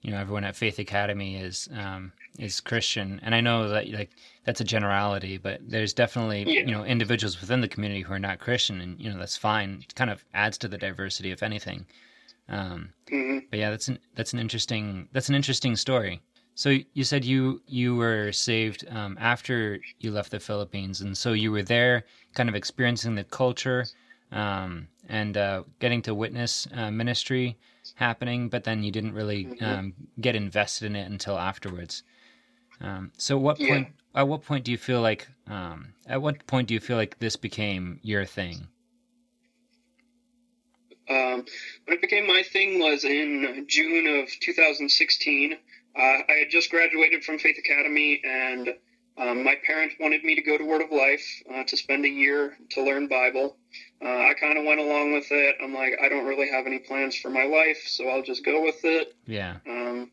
you 0.02 0.10
know, 0.10 0.18
everyone 0.18 0.44
at 0.44 0.56
Faith 0.56 0.78
Academy 0.78 1.36
is 1.36 1.68
um, 1.74 2.12
is 2.38 2.60
Christian, 2.60 3.20
and 3.22 3.34
I 3.34 3.40
know 3.40 3.68
that 3.68 3.88
like 3.90 4.10
that's 4.44 4.60
a 4.60 4.64
generality, 4.64 5.38
but 5.38 5.60
there's 5.62 5.92
definitely 5.94 6.40
Yeah. 6.48 6.66
you 6.66 6.72
know 6.72 6.84
individuals 6.84 7.40
within 7.40 7.60
the 7.60 7.68
community 7.68 8.02
who 8.02 8.12
are 8.12 8.18
not 8.18 8.40
Christian, 8.40 8.80
and 8.80 9.00
you 9.00 9.10
know 9.10 9.18
that's 9.18 9.36
fine. 9.36 9.82
It 9.82 9.94
kind 9.94 10.10
of 10.10 10.24
adds 10.34 10.58
to 10.58 10.68
the 10.68 10.78
diversity, 10.78 11.30
if 11.30 11.42
anything. 11.42 11.86
Um, 12.48 12.92
hmm 13.08 13.38
but 13.50 13.58
yeah, 13.58 13.70
that's 13.70 13.88
an 13.88 13.98
that's 14.16 14.32
an 14.32 14.40
interesting 14.40 15.08
that's 15.12 15.28
an 15.28 15.34
interesting 15.36 15.76
story. 15.76 16.20
So 16.56 16.78
you 16.92 17.04
said 17.04 17.24
you 17.24 17.62
you 17.66 17.94
were 17.96 18.32
saved 18.32 18.84
um, 18.90 19.16
after 19.20 19.80
you 20.00 20.10
left 20.10 20.30
the 20.32 20.40
Philippines, 20.40 21.00
and 21.00 21.16
so 21.16 21.32
you 21.32 21.52
were 21.52 21.62
there, 21.62 22.04
kind 22.34 22.48
of 22.48 22.54
experiencing 22.56 23.14
the 23.14 23.24
culture, 23.24 23.86
um, 24.32 24.88
and 25.08 25.36
uh, 25.36 25.64
getting 25.80 26.02
to 26.02 26.14
witness 26.14 26.66
uh, 26.74 26.90
ministry 26.90 27.56
happening. 27.94 28.48
But 28.48 28.64
then 28.64 28.82
you 28.82 28.92
didn't 28.92 29.12
really 29.14 29.44
Mm-hmm. 29.44 29.64
um, 29.64 29.94
get 30.20 30.36
invested 30.36 30.86
in 30.86 30.96
it 30.96 31.10
until 31.10 31.38
afterwards. 31.38 32.02
Um, 32.80 33.12
so 33.16 33.38
what 33.38 33.58
Yeah. 33.58 33.68
point? 33.68 33.88
At 34.14 34.28
what 34.28 34.42
point 34.42 34.64
do 34.64 34.70
you 34.70 34.78
feel 34.78 35.00
like? 35.02 35.28
Um, 35.48 35.94
at 36.06 36.22
what 36.22 36.46
point 36.46 36.68
do 36.68 36.74
you 36.74 36.80
feel 36.80 36.96
like 36.96 37.18
this 37.18 37.36
became 37.36 37.98
your 38.02 38.24
thing? 38.24 38.68
Um, 41.08 41.44
when 41.84 41.96
it 41.96 42.00
became 42.00 42.26
my 42.26 42.42
thing 42.42 42.78
was 42.78 43.04
in 43.04 43.66
June 43.68 44.06
of 44.06 44.28
2016. 44.40 45.52
Uh, 45.52 45.58
I 45.98 46.24
had 46.40 46.50
just 46.50 46.70
graduated 46.70 47.24
from 47.24 47.38
Faith 47.38 47.58
Academy, 47.58 48.20
and 48.24 48.70
um, 49.18 49.44
my 49.44 49.54
parents 49.66 49.94
wanted 50.00 50.24
me 50.24 50.34
to 50.34 50.42
go 50.42 50.56
to 50.58 50.64
Word 50.64 50.82
of 50.82 50.90
Life 50.90 51.24
uh, 51.52 51.64
to 51.64 51.76
spend 51.76 52.04
a 52.04 52.08
year 52.08 52.56
to 52.70 52.82
learn 52.82 53.06
Bible. 53.06 53.58
Uh, 54.02 54.08
I 54.08 54.34
kind 54.34 54.58
of 54.58 54.64
went 54.64 54.80
along 54.80 55.12
with 55.12 55.26
it. 55.30 55.56
I'm 55.62 55.72
like, 55.72 55.94
I 56.02 56.08
don't 56.08 56.26
really 56.26 56.48
have 56.50 56.66
any 56.66 56.78
plans 56.78 57.16
for 57.16 57.30
my 57.30 57.44
life, 57.44 57.82
so 57.86 58.08
I'll 58.08 58.22
just 58.22 58.44
go 58.44 58.62
with 58.62 58.84
it. 58.84 59.14
Yeah. 59.26 59.56
Um, 59.66 60.10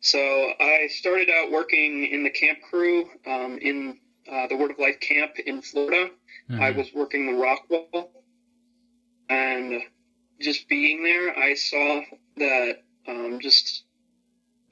so 0.00 0.52
I 0.60 0.88
started 0.90 1.30
out 1.30 1.50
working 1.50 2.06
in 2.06 2.22
the 2.22 2.30
camp 2.30 2.58
crew 2.68 3.08
um, 3.26 3.58
in 3.58 3.96
uh, 4.30 4.46
the 4.48 4.56
Word 4.56 4.70
of 4.72 4.78
Life 4.78 5.00
camp 5.00 5.38
in 5.38 5.62
Florida. 5.62 6.10
I 6.50 6.70
Mhm. 6.72 6.76
was 6.76 6.92
working 6.92 7.26
the 7.26 7.32
rock 7.34 7.68
wall, 7.70 8.10
and 9.28 9.82
just 10.40 10.68
being 10.68 11.02
there, 11.02 11.36
I 11.38 11.54
saw 11.54 12.02
that 12.36 12.82
um, 13.06 13.38
just 13.40 13.84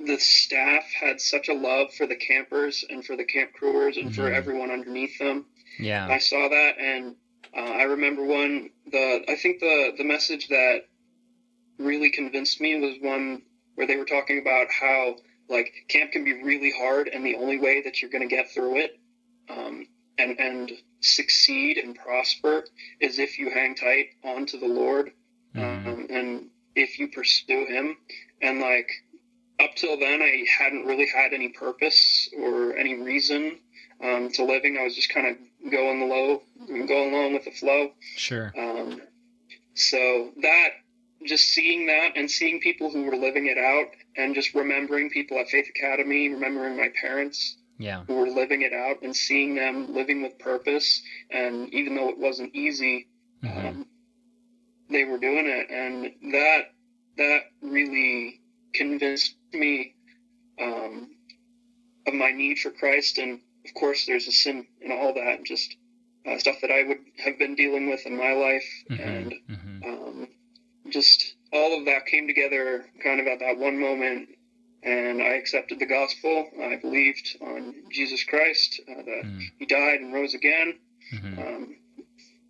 the 0.00 0.18
staff 0.18 0.84
had 0.92 1.20
such 1.20 1.48
a 1.48 1.54
love 1.54 1.94
for 1.94 2.06
the 2.06 2.16
campers 2.16 2.84
and 2.90 3.04
for 3.04 3.16
the 3.16 3.24
camp 3.24 3.52
crewers 3.52 3.96
and 3.96 4.14
for 4.14 4.22
Mhm. 4.22 4.34
everyone 4.34 4.70
underneath 4.70 5.16
them. 5.18 5.46
yeah. 5.78 6.06
I 6.10 6.18
saw 6.18 6.48
that, 6.48 6.78
and 6.78 7.16
uh, 7.56 7.60
I 7.60 7.82
remember 7.82 8.24
one. 8.24 8.70
The 8.90 9.24
I 9.28 9.36
think 9.36 9.60
the 9.60 9.92
the 9.96 10.04
message 10.04 10.48
that 10.48 10.82
really 11.78 12.10
convinced 12.10 12.60
me 12.60 12.78
was 12.78 12.96
one 13.00 13.42
where 13.74 13.86
they 13.86 13.96
were 13.96 14.04
talking 14.04 14.38
about 14.38 14.68
how 14.70 15.16
like 15.48 15.72
camp 15.88 16.12
can 16.12 16.24
be 16.24 16.32
really 16.32 16.72
hard, 16.76 17.08
and 17.08 17.24
the 17.24 17.34
only 17.34 17.58
way 17.58 17.82
that 17.82 18.00
you're 18.00 18.10
going 18.10 18.26
to 18.28 18.34
get 18.34 18.50
through 18.50 18.78
it, 18.78 18.98
um, 19.48 19.86
and 20.18 20.38
and 20.38 20.72
succeed 21.00 21.78
and 21.78 21.94
prosper 21.94 22.64
is 23.00 23.18
if 23.18 23.38
you 23.38 23.50
hang 23.50 23.74
tight 23.74 24.06
onto 24.22 24.58
the 24.58 24.68
Lord, 24.68 25.12
Mhm. 25.54 25.86
um, 25.86 26.06
and 26.08 26.50
if 26.74 26.98
you 26.98 27.08
pursue 27.08 27.66
Him, 27.66 27.96
and 28.40 28.60
like 28.60 28.90
up 29.58 29.74
till 29.74 29.98
then, 29.98 30.22
I 30.22 30.44
hadn't 30.58 30.86
really 30.86 31.06
had 31.06 31.32
any 31.32 31.48
purpose 31.48 32.28
or 32.36 32.76
any 32.76 32.94
reason 32.94 33.58
um, 34.00 34.30
to 34.32 34.44
living. 34.44 34.76
I 34.76 34.82
was 34.82 34.94
just 34.96 35.08
kind 35.10 35.26
of 35.26 35.36
going 35.70 36.00
the 36.00 36.06
low, 36.06 36.42
going 36.66 37.14
along 37.14 37.34
with 37.34 37.44
the 37.44 37.50
flow. 37.50 37.92
Sure. 38.16 38.52
Um, 38.58 39.00
so 39.74 40.32
that, 40.42 40.70
just 41.24 41.46
seeing 41.46 41.86
that 41.86 42.12
and 42.16 42.30
seeing 42.30 42.60
people 42.60 42.90
who 42.90 43.04
were 43.04 43.16
living 43.16 43.46
it 43.46 43.58
out, 43.58 43.86
and 44.16 44.34
just 44.34 44.54
remembering 44.54 45.10
people 45.10 45.38
at 45.38 45.48
Faith 45.48 45.68
Academy, 45.68 46.28
remembering 46.28 46.76
my 46.76 46.88
parents 47.00 47.56
Yeah. 47.78 48.04
who 48.06 48.14
were 48.16 48.28
living 48.30 48.62
it 48.62 48.72
out, 48.72 49.02
and 49.02 49.14
seeing 49.16 49.54
them 49.54 49.94
living 49.94 50.22
with 50.22 50.38
purpose, 50.38 51.02
and 51.30 51.72
even 51.72 51.94
though 51.94 52.08
it 52.08 52.18
wasn't 52.18 52.54
easy, 52.54 53.06
Mhm. 53.42 53.68
um, 53.68 53.86
they 54.90 55.04
were 55.04 55.18
doing 55.18 55.46
it, 55.46 55.70
and 55.70 56.32
that 56.32 56.72
that 57.16 57.42
really 57.60 58.40
convinced 58.74 59.36
me 59.52 59.94
um, 60.58 61.14
of 62.06 62.14
my 62.14 62.30
need 62.32 62.58
for 62.58 62.70
Christ, 62.70 63.18
and 63.18 63.40
of 63.64 63.74
course, 63.74 64.06
there's 64.06 64.26
a 64.26 64.32
sin 64.32 64.66
in 64.80 64.90
all 64.92 65.14
that, 65.14 65.44
just 65.44 65.76
uh, 66.26 66.38
stuff 66.38 66.56
that 66.62 66.70
I 66.70 66.84
would 66.84 66.98
have 67.18 67.38
been 67.38 67.54
dealing 67.54 67.88
with 67.88 68.06
in 68.06 68.16
my 68.16 68.32
life, 68.32 68.68
and 68.88 69.32
Mhm. 69.48 69.82
Mhm. 69.82 69.84
um, 69.84 70.28
just 70.88 71.36
all 71.52 71.78
of 71.78 71.84
that 71.86 72.06
came 72.06 72.26
together 72.26 72.88
kind 73.00 73.20
of 73.20 73.26
at 73.26 73.40
that 73.40 73.58
one 73.58 73.78
moment. 73.78 74.28
And 74.84 75.22
I 75.22 75.34
accepted 75.34 75.78
the 75.78 75.86
gospel. 75.86 76.50
I 76.60 76.74
believed 76.76 77.36
on 77.40 77.74
Jesus 77.92 78.24
Christ, 78.24 78.80
uh, 78.88 79.02
that 79.02 79.24
Mm. 79.24 79.52
He 79.58 79.66
died 79.66 80.00
and 80.00 80.12
rose 80.12 80.34
again 80.34 80.80
Mhm. 81.12 81.38
um, 81.38 81.76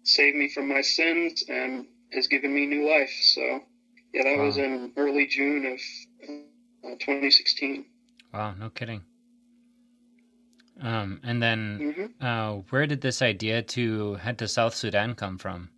saved 0.03 0.37
me 0.37 0.49
from 0.49 0.69
my 0.69 0.81
sins 0.81 1.43
and 1.49 1.87
has 2.13 2.27
given 2.29 2.55
me 2.55 2.67
new 2.67 2.89
life. 2.89 3.13
So, 3.23 3.67
yeah, 4.13 4.23
that 4.25 4.39
was 4.39 4.57
in 4.57 4.93
early 4.97 5.27
June 5.27 5.67
of 5.67 5.81
uh, 6.85 6.97
2016. 6.99 7.85
Wow. 8.33 8.55
No 8.55 8.71
kidding. 8.71 9.03
Um, 10.83 11.21
and 11.23 11.43
then 11.43 11.95
hmm 11.97 12.27
Uh, 12.27 12.63
where 12.71 12.87
did 12.87 13.01
this 13.01 13.23
idea 13.23 13.63
to 13.63 14.15
head 14.15 14.39
to 14.39 14.49
South 14.49 14.75
Sudan 14.75 15.15
come 15.15 15.39
from? 15.39 15.71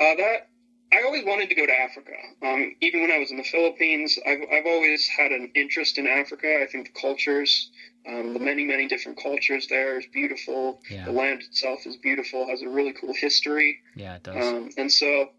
Uh, 0.00 0.14
that 0.16 0.48
I 0.92 1.02
always 1.02 1.24
wanted 1.24 1.48
to 1.50 1.54
go 1.54 1.66
to 1.66 1.72
Africa. 1.80 2.12
Um, 2.42 2.74
even 2.80 3.02
when 3.02 3.10
I 3.10 3.18
was 3.18 3.30
in 3.30 3.36
the 3.36 3.42
Philippines, 3.44 4.18
I've, 4.26 4.40
I've 4.52 4.66
always 4.66 5.06
had 5.08 5.32
an 5.32 5.50
interest 5.54 5.98
in 5.98 6.06
Africa. 6.06 6.60
I 6.62 6.66
think 6.66 6.92
the 6.94 7.00
cultures, 7.00 7.70
um, 8.06 8.32
the 8.32 8.38
many, 8.40 8.64
many 8.64 8.86
different 8.88 9.20
cultures 9.20 9.66
there 9.68 9.98
is 9.98 10.06
beautiful. 10.12 10.80
Yeah, 10.90 11.04
The 11.06 11.12
land 11.12 11.42
itself 11.42 11.86
is 11.86 11.96
beautiful, 11.96 12.46
has 12.48 12.62
a 12.62 12.68
really 12.68 12.92
cool 12.92 13.12
history. 13.12 13.80
yeah, 13.96 14.16
it 14.16 14.22
does. 14.22 14.46
Um, 14.46 14.70
and 14.78 14.90
so 14.90 15.30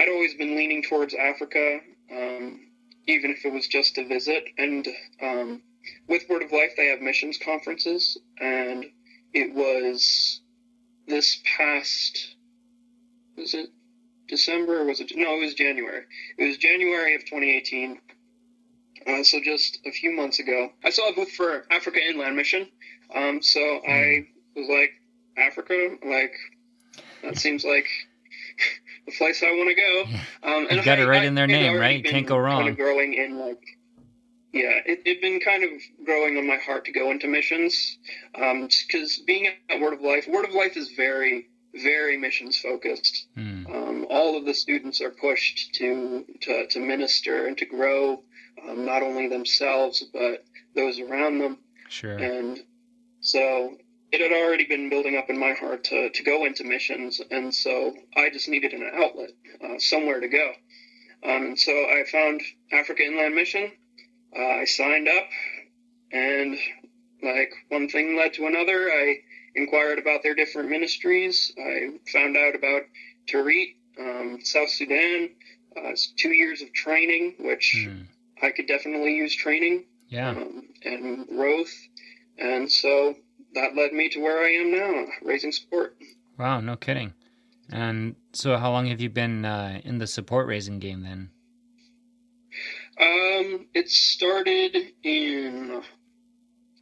I'd 0.00 0.08
always 0.08 0.34
been 0.34 0.56
leaning 0.56 0.82
towards 0.82 1.14
Africa, 1.14 1.78
um, 2.10 2.66
even 3.06 3.30
if 3.30 3.44
it 3.44 3.52
was 3.52 3.68
just 3.68 3.98
a 3.98 4.04
visit. 4.04 4.44
And 4.58 4.88
um, 5.20 5.62
with 6.08 6.22
Word 6.28 6.42
of 6.42 6.52
Life, 6.52 6.72
they 6.76 6.86
have 6.88 7.00
missions 7.00 7.38
conferences. 7.38 8.18
And 8.40 8.84
it 9.32 9.54
was 9.54 10.40
this 11.06 11.40
past, 11.56 12.34
was 13.36 13.54
it 13.54 13.68
December 14.28 14.80
or 14.80 14.84
was 14.84 15.00
it? 15.00 15.12
No, 15.14 15.36
it 15.36 15.40
was 15.40 15.54
January. 15.54 16.04
It 16.38 16.44
was 16.44 16.56
January 16.58 17.14
of 17.14 17.22
2018. 17.22 17.98
Uh, 19.06 19.24
so 19.24 19.40
just 19.42 19.78
a 19.84 19.90
few 19.90 20.12
months 20.12 20.38
ago. 20.38 20.70
I 20.84 20.90
saw 20.90 21.08
a 21.08 21.14
booth 21.14 21.32
for 21.32 21.64
Africa 21.70 21.98
Inland 22.00 22.36
Mission. 22.36 22.68
Um, 23.14 23.42
so 23.42 23.60
I 23.60 24.26
was 24.54 24.68
like, 24.68 24.92
Africa? 25.36 25.96
Like, 26.06 26.34
that 27.22 27.36
seems 27.38 27.64
like 27.64 27.86
the 29.06 29.12
place 29.18 29.42
I 29.42 29.50
want 29.52 29.70
to 29.70 29.74
go. 29.74 30.02
Um, 30.48 30.62
You 30.70 30.78
if 30.78 30.84
got 30.84 30.98
it 30.98 31.06
right 31.06 31.22
I 31.22 31.26
in 31.26 31.34
their 31.34 31.46
name, 31.46 31.78
right? 31.78 31.96
You 32.04 32.10
Can't 32.10 32.26
go 32.26 32.34
Kind 32.36 32.44
wrong. 32.44 32.68
of 32.68 32.76
growing 32.76 33.14
in 33.14 33.38
like, 33.38 33.60
yeah, 34.52 34.80
it 34.84 35.06
had 35.06 35.20
been 35.20 35.40
kind 35.40 35.64
of 35.64 35.70
growing 36.04 36.36
on 36.36 36.46
my 36.46 36.56
heart 36.58 36.84
to 36.84 36.92
go 36.92 37.10
into 37.10 37.26
missions, 37.26 37.98
because 38.34 39.18
being 39.26 39.48
at 39.70 39.80
Word 39.80 39.94
of 39.94 40.00
Life, 40.02 40.26
Word 40.28 40.44
of 40.44 40.54
Life 40.54 40.76
is 40.76 40.90
very, 40.90 41.48
very 41.74 42.16
missions 42.18 42.58
focused. 42.58 43.26
Mm, 43.36 43.66
Um, 43.74 44.06
all 44.10 44.36
of 44.36 44.44
the 44.44 44.54
students 44.54 45.00
are 45.00 45.10
pushed 45.10 45.74
to 45.76 46.24
to, 46.42 46.66
to 46.68 46.80
minister 46.80 47.46
and 47.46 47.56
to 47.58 47.64
grow, 47.64 48.24
um, 48.62 48.84
not 48.84 49.02
only 49.02 49.28
themselves 49.28 50.04
but 50.12 50.44
those 50.74 50.98
around 51.00 51.38
them. 51.38 51.58
sure. 51.88 52.16
And 52.16 52.58
so 53.20 53.76
it 54.10 54.20
had 54.20 54.32
already 54.32 54.66
been 54.66 54.90
building 54.90 55.16
up 55.16 55.30
in 55.30 55.38
my 55.38 55.52
heart 55.54 55.84
to, 55.84 56.10
to 56.10 56.22
go 56.22 56.44
into 56.44 56.64
missions. 56.64 57.20
And 57.30 57.54
so 57.54 57.94
I 58.14 58.28
just 58.30 58.48
needed 58.48 58.72
an 58.74 58.90
outlet, 58.92 59.30
uh, 59.64 59.78
somewhere 59.78 60.20
to 60.20 60.28
go. 60.28 60.52
Um, 61.24 61.46
and 61.46 61.58
so 61.58 61.72
I 61.72 62.04
found 62.10 62.42
Africa 62.72 63.02
Inland 63.04 63.34
Mission. 63.34 63.72
Uh, 64.36 64.42
I 64.62 64.64
signed 64.64 65.08
up, 65.08 65.28
and 66.12 66.56
like 67.22 67.52
one 67.68 67.88
thing 67.88 68.16
led 68.16 68.34
to 68.34 68.46
another. 68.46 68.90
I 68.90 69.16
inquired 69.54 69.98
about 69.98 70.22
their 70.22 70.34
different 70.34 70.70
ministries. 70.70 71.52
I 71.58 71.90
found 72.12 72.36
out 72.36 72.54
about 72.54 72.82
Torit, 73.28 73.76
um, 74.00 74.38
South 74.42 74.70
Sudan. 74.70 75.30
Uh, 75.76 75.90
it's 75.90 76.08
two 76.16 76.32
years 76.32 76.62
of 76.62 76.72
training, 76.72 77.34
which 77.38 77.86
Mm, 77.88 78.06
I 78.42 78.50
could 78.50 78.66
definitely 78.66 79.14
use 79.16 79.34
training 79.34 79.84
yeah. 80.08 80.30
um, 80.30 80.64
and 80.84 81.26
growth. 81.28 81.72
And 82.38 82.70
so 82.70 83.14
that 83.54 83.76
led 83.76 83.92
me 83.92 84.08
to 84.10 84.20
where 84.20 84.38
I 84.42 84.50
am 84.50 84.70
now, 84.72 85.06
raising 85.22 85.52
support. 85.52 85.96
Wow. 86.38 86.60
No 86.60 86.76
kidding. 86.76 87.12
And 87.70 88.16
so, 88.32 88.58
how 88.58 88.70
long 88.70 88.86
have 88.86 89.00
you 89.00 89.08
been 89.08 89.44
uh, 89.44 89.80
in 89.84 89.98
the 89.98 90.06
support 90.06 90.46
raising 90.46 90.78
game 90.78 91.02
then? 91.02 91.30
Um, 93.00 93.66
it 93.74 93.88
started 93.88 94.76
in 95.02 95.82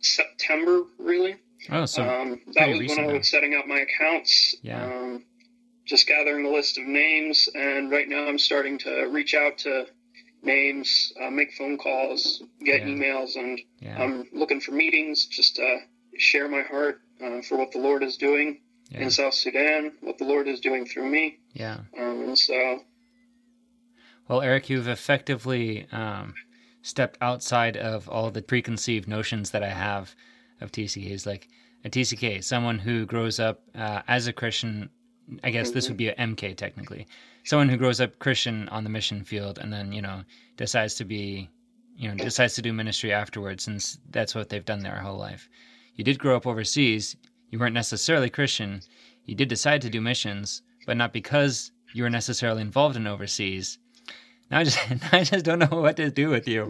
September, 0.00 0.82
really. 0.98 1.36
Oh, 1.70 1.84
so 1.86 2.02
um, 2.02 2.40
that 2.54 2.68
was 2.68 2.80
recent 2.80 3.00
when 3.06 3.10
I 3.10 3.18
was 3.18 3.30
setting 3.30 3.54
up 3.54 3.66
my 3.66 3.80
accounts. 3.80 4.54
Yeah. 4.62 4.84
Um, 4.84 5.24
just 5.86 6.06
gathering 6.06 6.46
a 6.46 6.50
list 6.50 6.78
of 6.78 6.84
names, 6.86 7.48
and 7.54 7.90
right 7.90 8.08
now 8.08 8.26
I'm 8.26 8.38
starting 8.38 8.78
to 8.78 9.06
reach 9.06 9.34
out 9.34 9.58
to 9.58 9.86
names, 10.42 11.12
uh, 11.20 11.30
make 11.30 11.52
phone 11.54 11.76
calls, 11.78 12.42
get 12.64 12.80
Yeah. 12.80 12.88
emails, 12.88 13.36
and 13.36 13.60
yeah, 13.80 14.00
I'm 14.02 14.26
looking 14.32 14.60
for 14.60 14.72
meetings 14.72 15.26
just 15.26 15.56
to 15.56 15.78
share 16.16 16.48
my 16.48 16.62
heart 16.62 17.02
uh, 17.22 17.42
for 17.42 17.58
what 17.58 17.72
the 17.72 17.78
Lord 17.78 18.02
is 18.02 18.16
doing 18.16 18.60
yeah, 18.90 19.00
in 19.00 19.10
South 19.10 19.34
Sudan, 19.34 19.92
what 20.00 20.18
the 20.18 20.24
Lord 20.24 20.48
is 20.48 20.60
doing 20.60 20.86
through 20.86 21.08
me. 21.10 21.38
yeah. 21.52 21.78
Um, 21.98 22.22
and 22.28 22.38
so, 22.38 22.80
Well, 24.30 24.42
Eric, 24.42 24.70
you've 24.70 24.86
effectively 24.86 25.88
um, 25.90 26.34
stepped 26.82 27.18
outside 27.20 27.76
of 27.76 28.08
all 28.08 28.30
the 28.30 28.40
preconceived 28.40 29.08
notions 29.08 29.50
that 29.50 29.64
I 29.64 29.70
have 29.70 30.14
of 30.60 30.70
TCKs. 30.70 31.26
Like 31.26 31.48
a 31.84 31.90
TCK, 31.90 32.44
someone 32.44 32.78
who 32.78 33.06
grows 33.06 33.40
up 33.40 33.60
uh, 33.74 34.02
as 34.06 34.28
a 34.28 34.32
Christian. 34.32 34.88
I 35.42 35.50
guess 35.50 35.72
this 35.72 35.88
would 35.88 35.96
be 35.96 36.10
an 36.10 36.36
MK 36.36 36.56
technically. 36.56 37.08
Someone 37.42 37.68
who 37.68 37.76
grows 37.76 38.00
up 38.00 38.20
Christian 38.20 38.68
on 38.68 38.84
the 38.84 38.90
mission 38.90 39.24
field 39.24 39.58
and 39.58 39.72
then 39.72 39.90
you 39.90 40.00
know 40.00 40.22
decides 40.56 40.94
to 40.94 41.04
be, 41.04 41.50
you 41.96 42.08
know, 42.08 42.14
decides 42.14 42.54
to 42.54 42.62
do 42.62 42.72
ministry 42.72 43.12
afterwards, 43.12 43.64
since 43.64 43.98
that's 44.10 44.36
what 44.36 44.48
they've 44.48 44.64
done 44.64 44.84
their 44.84 45.00
whole 45.00 45.18
life. 45.18 45.48
You 45.96 46.04
did 46.04 46.20
grow 46.20 46.36
up 46.36 46.46
overseas. 46.46 47.16
You 47.50 47.58
weren't 47.58 47.74
necessarily 47.74 48.30
Christian. 48.30 48.82
You 49.24 49.34
did 49.34 49.48
decide 49.48 49.82
to 49.82 49.90
do 49.90 50.00
missions, 50.00 50.62
but 50.86 50.96
not 50.96 51.12
because 51.12 51.72
you 51.92 52.04
were 52.04 52.10
necessarily 52.10 52.62
involved 52.62 52.94
in 52.94 53.08
overseas. 53.08 53.78
Now 54.50 54.58
I 54.58 54.64
just, 54.64 54.78
now 54.90 55.08
I 55.12 55.24
just 55.24 55.44
don't 55.44 55.58
know 55.60 55.80
what 55.80 55.96
to 55.96 56.10
do 56.10 56.28
with 56.28 56.48
you. 56.48 56.66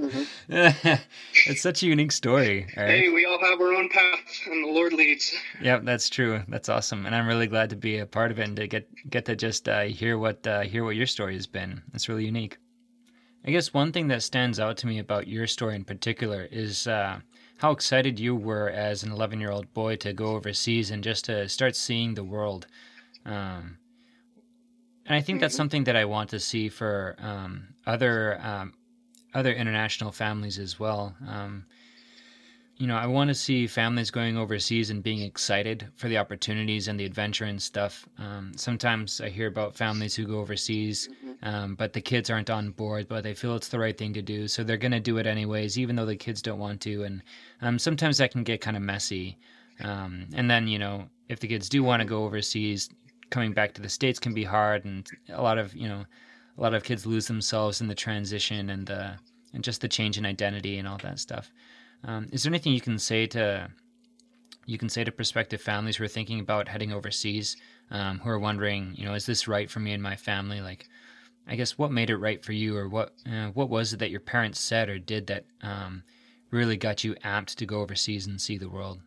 Mm-hmm. 0.49 1.03
it's 1.47 1.63
such 1.63 1.83
a 1.83 1.87
unique 1.87 2.13
story. 2.13 2.67
Right? 2.77 2.91
Hey, 2.91 3.09
we 3.09 3.25
all 3.25 3.39
have 3.41 3.61
our 3.61 3.73
own 3.73 3.89
path, 3.89 4.21
and 4.47 4.65
the 4.65 4.71
Lord 4.71 4.93
leads. 4.93 5.35
Yep, 5.63 5.85
that's 5.85 6.11
true. 6.11 6.43
That's 6.49 6.69
awesome, 6.69 7.07
and 7.07 7.15
I'm 7.15 7.27
really 7.27 7.47
glad 7.47 7.71
to 7.71 7.77
be 7.77 7.99
a 7.99 8.07
part 8.07 8.31
of 8.31 8.39
it 8.39 8.49
and 8.49 8.57
to 8.57 8.67
get 8.67 8.89
get 9.09 9.25
to 9.27 9.37
just 9.37 9.69
uh, 9.69 9.83
hear 9.83 10.19
what 10.19 10.47
uh, 10.47 10.61
hear 10.61 10.85
what 10.85 10.97
your 10.97 11.07
story 11.07 11.35
has 11.35 11.47
been. 11.47 11.83
It's 11.95 12.09
really 12.09 12.27
unique. 12.27 12.59
I 13.45 13.51
guess 13.51 13.73
one 13.73 13.91
thing 13.91 14.09
that 14.09 14.23
stands 14.23 14.61
out 14.61 14.77
to 14.79 14.87
me 14.87 14.99
about 14.99 15.27
your 15.27 15.47
story 15.47 15.75
in 15.75 15.85
particular 15.85 16.47
is 16.51 16.87
uh, 16.87 17.21
how 17.57 17.71
excited 17.71 18.21
you 18.21 18.37
were 18.37 18.69
as 18.69 19.03
an 19.03 19.13
11 19.13 19.41
year 19.41 19.51
old 19.51 19.73
boy 19.73 19.97
to 19.97 20.13
go 20.13 20.37
overseas 20.37 20.91
and 20.91 21.03
just 21.03 21.25
to 21.25 21.49
start 21.49 21.75
seeing 21.75 22.15
the 22.15 22.25
world. 22.25 22.67
Um, 23.25 23.79
and 25.11 25.17
I 25.17 25.23
think 25.23 25.41
that's 25.41 25.55
mm-hmm. 25.55 25.63
something 25.63 25.85
that 25.85 25.97
I 25.97 26.05
want 26.05 26.31
to 26.31 26.39
see 26.39 26.69
for 26.69 27.17
um, 27.19 27.67
other 27.85 28.41
um, 28.45 28.75
other 29.35 29.53
international 29.53 30.13
families 30.13 30.57
as 30.57 30.79
well. 30.79 31.17
Um, 31.27 31.65
you 32.77 32.87
know, 32.87 32.97
I 32.97 33.07
want 33.07 33.27
to 33.27 33.35
see 33.35 33.67
families 33.67 34.13
going 34.13 34.39
overseas 34.39 34.89
and 34.91 35.03
being 35.03 35.21
excited 35.23 35.89
for 35.97 36.09
the 36.09 36.17
opportunities 36.19 36.87
and 36.87 36.99
the 36.99 37.05
adventure 37.05 37.45
and 37.45 37.61
stuff. 37.61 38.09
Um, 38.19 38.53
sometimes 38.55 39.21
I 39.21 39.31
hear 39.31 39.49
about 39.49 39.75
families 39.75 40.15
who 40.15 40.27
go 40.27 40.39
overseas, 40.39 41.09
mm-hmm. 41.09 41.49
um, 41.49 41.75
but 41.75 41.93
the 41.93 42.01
kids 42.01 42.31
aren't 42.31 42.49
on 42.49 42.71
board, 42.71 43.09
but 43.09 43.25
they 43.25 43.35
feel 43.35 43.57
it's 43.57 43.69
the 43.69 43.81
right 43.81 43.99
thing 43.99 44.15
to 44.15 44.23
do, 44.23 44.47
so 44.47 44.63
they're 44.63 44.77
going 44.77 44.93
to 44.93 45.01
do 45.01 45.19
it 45.19 45.27
anyways, 45.27 45.77
even 45.77 45.97
though 45.97 46.07
the 46.07 46.15
kids 46.15 46.41
don't 46.41 46.61
want 46.61 46.81
to. 46.83 47.03
And 47.03 47.23
um, 47.63 47.81
sometimes 47.81 48.19
that 48.19 48.31
can 48.31 48.45
get 48.45 48.61
kind 48.61 48.77
of 48.77 48.83
messy. 48.85 49.39
Um, 49.83 50.29
and 50.35 50.49
then, 50.49 50.69
you 50.69 50.79
know, 50.79 51.09
if 51.29 51.41
the 51.41 51.49
kids 51.49 51.69
do 51.69 51.83
want 51.83 52.01
to 52.01 52.07
go 52.07 52.25
overseas, 52.25 52.91
coming 53.31 53.53
back 53.53 53.75
to 53.75 53.83
the 53.83 53.89
states 53.89 54.19
can 54.19 54.35
be 54.35 54.45
hard, 54.45 54.85
and 54.85 55.09
a 55.31 55.43
lot 55.43 55.59
of 55.59 55.75
you 55.75 55.89
know, 55.89 56.05
a 56.59 56.61
lot 56.61 56.75
of 56.75 56.85
kids 56.85 57.07
lose 57.07 57.27
themselves 57.27 57.81
in 57.81 57.89
the 57.89 57.95
transition 57.95 58.71
and 58.71 58.87
the 58.87 59.17
and 59.53 59.65
just 59.65 59.81
the 59.81 59.89
change 59.89 60.19
in 60.19 60.27
identity 60.27 60.79
and 60.79 60.87
all 60.87 60.99
that 60.99 61.19
stuff. 61.19 61.51
Um, 62.05 62.29
is 62.33 62.43
there 62.43 62.51
anything 62.51 62.73
you 62.73 62.81
can 62.81 62.99
say 62.99 63.27
to 63.29 63.71
you 64.67 64.79
can 64.79 64.89
say 64.89 65.05
to 65.05 65.13
prospective 65.13 65.61
families 65.61 65.97
who 65.97 66.05
are 66.05 66.09
thinking 66.09 66.41
about 66.41 66.69
heading 66.69 66.93
overseas, 66.93 67.57
um, 67.91 68.21
who 68.21 68.31
are 68.31 68.39
wondering, 68.39 68.95
you 68.97 69.05
know, 69.05 69.15
is 69.15 69.27
this 69.27 69.49
right 69.49 69.69
for 69.71 69.81
me 69.81 69.93
and 69.93 70.03
my 70.03 70.15
family? 70.15 70.61
Like, 70.61 70.87
I 71.49 71.57
guess 71.57 71.77
what 71.77 71.91
made 71.91 72.11
it 72.11 72.19
right 72.19 72.45
for 72.45 72.53
you, 72.53 72.77
or 72.77 72.89
what 72.89 73.15
uh, 73.27 73.49
what 73.49 73.69
was 73.69 73.93
it 73.93 73.99
that 73.99 74.11
your 74.11 74.21
parents 74.21 74.61
said 74.61 74.89
or 74.89 74.99
did 74.99 75.27
that 75.29 75.45
um, 75.63 76.03
really 76.51 76.77
got 76.77 77.05
you 77.05 77.15
amped 77.25 77.57
to 77.57 77.67
go 77.67 77.81
overseas 77.81 78.27
and 78.27 78.41
see 78.41 78.59
the 78.59 78.69
world? 78.69 79.01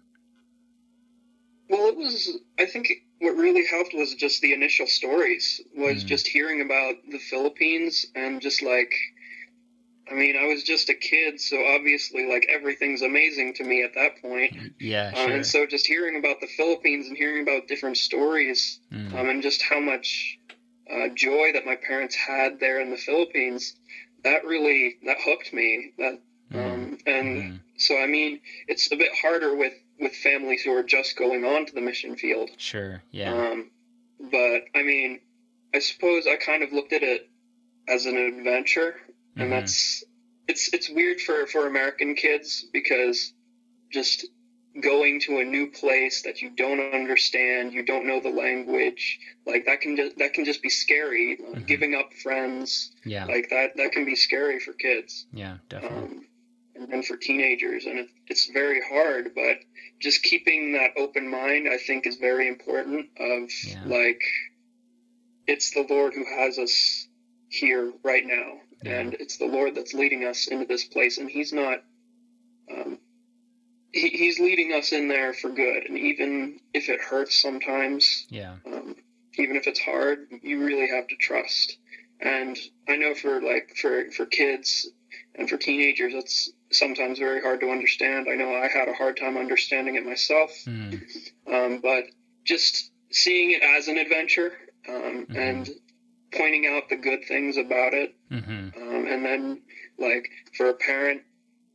Well, 1.69 1.87
it 1.87 1.95
was. 1.95 2.37
I 2.59 2.65
think 2.65 2.91
what 3.23 3.37
really 3.37 3.65
helped 3.65 3.93
was 3.93 4.13
just 4.15 4.41
the 4.41 4.53
initial 4.53 4.85
stories. 4.85 5.61
Was 5.75 6.03
mm. 6.03 6.07
just 6.07 6.27
hearing 6.27 6.61
about 6.61 6.95
the 7.09 7.19
Philippines 7.19 8.05
and 8.15 8.41
just 8.41 8.61
like. 8.61 8.93
I 10.11 10.15
mean, 10.15 10.35
I 10.35 10.47
was 10.47 10.63
just 10.63 10.89
a 10.89 10.93
kid, 10.93 11.39
so 11.39 11.63
obviously, 11.65 12.27
like 12.29 12.45
everything's 12.53 13.01
amazing 13.01 13.53
to 13.53 13.63
me 13.63 13.83
at 13.83 13.95
that 13.95 14.21
point. 14.21 14.53
Yeah, 14.77 15.13
sure. 15.13 15.23
Um, 15.23 15.31
and 15.31 15.45
so, 15.45 15.65
just 15.65 15.87
hearing 15.87 16.17
about 16.19 16.41
the 16.41 16.47
Philippines 16.47 17.07
and 17.07 17.15
hearing 17.15 17.41
about 17.41 17.69
different 17.69 17.95
stories, 17.95 18.81
mm. 18.91 19.13
um, 19.17 19.29
and 19.29 19.41
just 19.41 19.61
how 19.61 19.79
much 19.79 20.37
uh, 20.91 21.07
joy 21.15 21.51
that 21.53 21.65
my 21.65 21.77
parents 21.77 22.15
had 22.15 22.59
there 22.59 22.81
in 22.81 22.91
the 22.91 22.97
Philippines, 22.97 23.75
that 24.25 24.43
really 24.45 24.97
that 25.05 25.17
hooked 25.23 25.53
me. 25.53 25.93
That 25.97 26.19
mm. 26.51 26.73
um, 26.73 26.97
and 27.07 27.53
mm. 27.53 27.59
so, 27.77 27.97
I 27.97 28.05
mean, 28.05 28.41
it's 28.67 28.91
a 28.91 28.97
bit 28.97 29.11
harder 29.15 29.55
with 29.55 29.73
with 29.99 30.13
families 30.13 30.63
who 30.63 30.73
are 30.75 30.83
just 30.83 31.17
going 31.17 31.45
on 31.45 31.65
to 31.65 31.73
the 31.73 31.81
mission 31.81 32.15
field. 32.15 32.49
Sure. 32.57 33.01
Yeah. 33.11 33.33
Um, 33.33 33.71
but 34.19 34.61
I 34.75 34.83
mean, 34.83 35.19
I 35.73 35.79
suppose 35.79 36.27
I 36.27 36.35
kind 36.35 36.63
of 36.63 36.71
looked 36.71 36.93
at 36.93 37.03
it 37.03 37.29
as 37.87 38.05
an 38.05 38.17
adventure, 38.17 38.95
and 39.35 39.45
mm-hmm. 39.45 39.49
that's 39.51 40.03
it's 40.47 40.73
it's 40.73 40.89
weird 40.89 41.19
for 41.19 41.47
for 41.47 41.67
American 41.67 42.15
kids 42.15 42.65
because 42.71 43.33
just 43.91 44.25
going 44.81 45.19
to 45.21 45.39
a 45.39 45.43
new 45.43 45.69
place 45.69 46.23
that 46.23 46.41
you 46.41 46.49
don't 46.49 46.79
understand, 46.93 47.73
you 47.73 47.85
don't 47.85 48.07
know 48.07 48.19
the 48.19 48.29
language, 48.29 49.19
like 49.45 49.65
that 49.65 49.81
can 49.81 49.95
just 49.95 50.17
that 50.17 50.33
can 50.33 50.45
just 50.45 50.61
be 50.61 50.69
scary. 50.69 51.37
mm-hmm. 51.37 51.63
Giving 51.65 51.95
up 51.95 52.13
friends, 52.13 52.91
yeah, 53.05 53.25
like 53.25 53.49
that 53.49 53.77
that 53.77 53.91
can 53.91 54.05
be 54.05 54.15
scary 54.15 54.59
for 54.59 54.73
kids. 54.73 55.25
Yeah, 55.33 55.57
definitely. 55.69 56.17
Um, 56.17 56.25
and 56.75 57.05
for 57.05 57.17
teenagers, 57.17 57.85
and 57.85 57.99
it, 57.99 58.07
it's 58.27 58.47
very 58.51 58.81
hard. 58.81 59.31
But 59.35 59.57
just 59.99 60.23
keeping 60.23 60.73
that 60.73 60.91
open 60.97 61.29
mind, 61.29 61.67
I 61.71 61.77
think, 61.77 62.07
is 62.07 62.17
very 62.17 62.47
important. 62.47 63.07
Of 63.19 63.49
yeah. 63.65 63.83
like, 63.85 64.21
it's 65.47 65.73
the 65.73 65.85
Lord 65.89 66.13
who 66.13 66.25
has 66.25 66.57
us 66.57 67.07
here 67.49 67.91
right 68.03 68.25
now, 68.25 68.59
yeah. 68.83 68.99
and 68.99 69.13
it's 69.15 69.37
the 69.37 69.47
Lord 69.47 69.75
that's 69.75 69.93
leading 69.93 70.25
us 70.25 70.47
into 70.47 70.65
this 70.65 70.85
place, 70.85 71.17
and 71.17 71.29
He's 71.29 71.53
not. 71.53 71.83
Um, 72.71 72.97
he, 73.91 74.09
he's 74.09 74.39
leading 74.39 74.73
us 74.73 74.91
in 74.91 75.07
there 75.07 75.33
for 75.33 75.49
good, 75.49 75.83
and 75.87 75.97
even 75.97 76.59
if 76.73 76.89
it 76.89 76.99
hurts 76.99 77.39
sometimes, 77.39 78.25
yeah. 78.29 78.55
Um, 78.65 78.95
even 79.37 79.55
if 79.55 79.67
it's 79.67 79.79
hard, 79.79 80.27
you 80.41 80.63
really 80.63 80.87
have 80.89 81.07
to 81.07 81.15
trust. 81.15 81.77
And 82.19 82.57
I 82.87 82.95
know 82.95 83.13
for 83.15 83.41
like 83.41 83.75
for 83.79 84.11
for 84.11 84.25
kids 84.25 84.89
and 85.35 85.49
for 85.49 85.57
teenagers, 85.57 86.13
it's 86.15 86.51
sometimes 86.75 87.19
very 87.19 87.41
hard 87.41 87.61
to 87.61 87.69
understand. 87.69 88.27
I 88.31 88.35
know 88.35 88.55
I 88.55 88.67
had 88.67 88.87
a 88.87 88.93
hard 88.93 89.17
time 89.17 89.37
understanding 89.37 89.95
it 89.95 90.05
myself, 90.05 90.51
mm. 90.65 91.01
um, 91.51 91.79
but 91.81 92.05
just 92.43 92.91
seeing 93.11 93.51
it 93.51 93.61
as 93.63 93.87
an 93.87 93.97
adventure 93.97 94.53
um, 94.89 94.95
mm-hmm. 94.95 95.35
and 95.35 95.69
pointing 96.31 96.65
out 96.67 96.89
the 96.89 96.95
good 96.95 97.25
things 97.25 97.57
about 97.57 97.93
it, 97.93 98.15
mm-hmm. 98.31 98.81
um, 98.81 99.07
and 99.07 99.25
then 99.25 99.61
like 99.97 100.29
for 100.57 100.69
a 100.69 100.73
parent, 100.73 101.21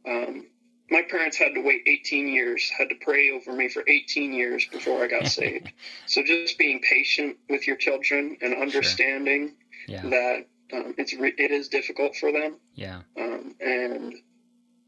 um, 0.06 0.46
my 0.90 1.02
parents 1.02 1.36
had 1.36 1.54
to 1.54 1.60
wait 1.60 1.82
18 1.86 2.28
years, 2.28 2.70
had 2.76 2.88
to 2.88 2.94
pray 3.00 3.30
over 3.30 3.52
me 3.52 3.68
for 3.68 3.84
18 3.86 4.32
years 4.32 4.66
before 4.70 5.02
I 5.02 5.08
got 5.08 5.26
saved. 5.28 5.72
So 6.06 6.22
just 6.22 6.58
being 6.58 6.80
patient 6.80 7.36
with 7.48 7.66
your 7.66 7.76
children 7.76 8.38
and 8.40 8.54
understanding 8.54 9.54
sure. 9.86 9.96
yeah. 9.96 10.02
that 10.02 10.46
um, 10.72 10.94
it's 10.98 11.12
it 11.12 11.50
is 11.50 11.68
difficult 11.68 12.16
for 12.16 12.32
them. 12.32 12.56
Yeah. 12.74 13.00
Um, 13.18 13.54
and 13.60 14.14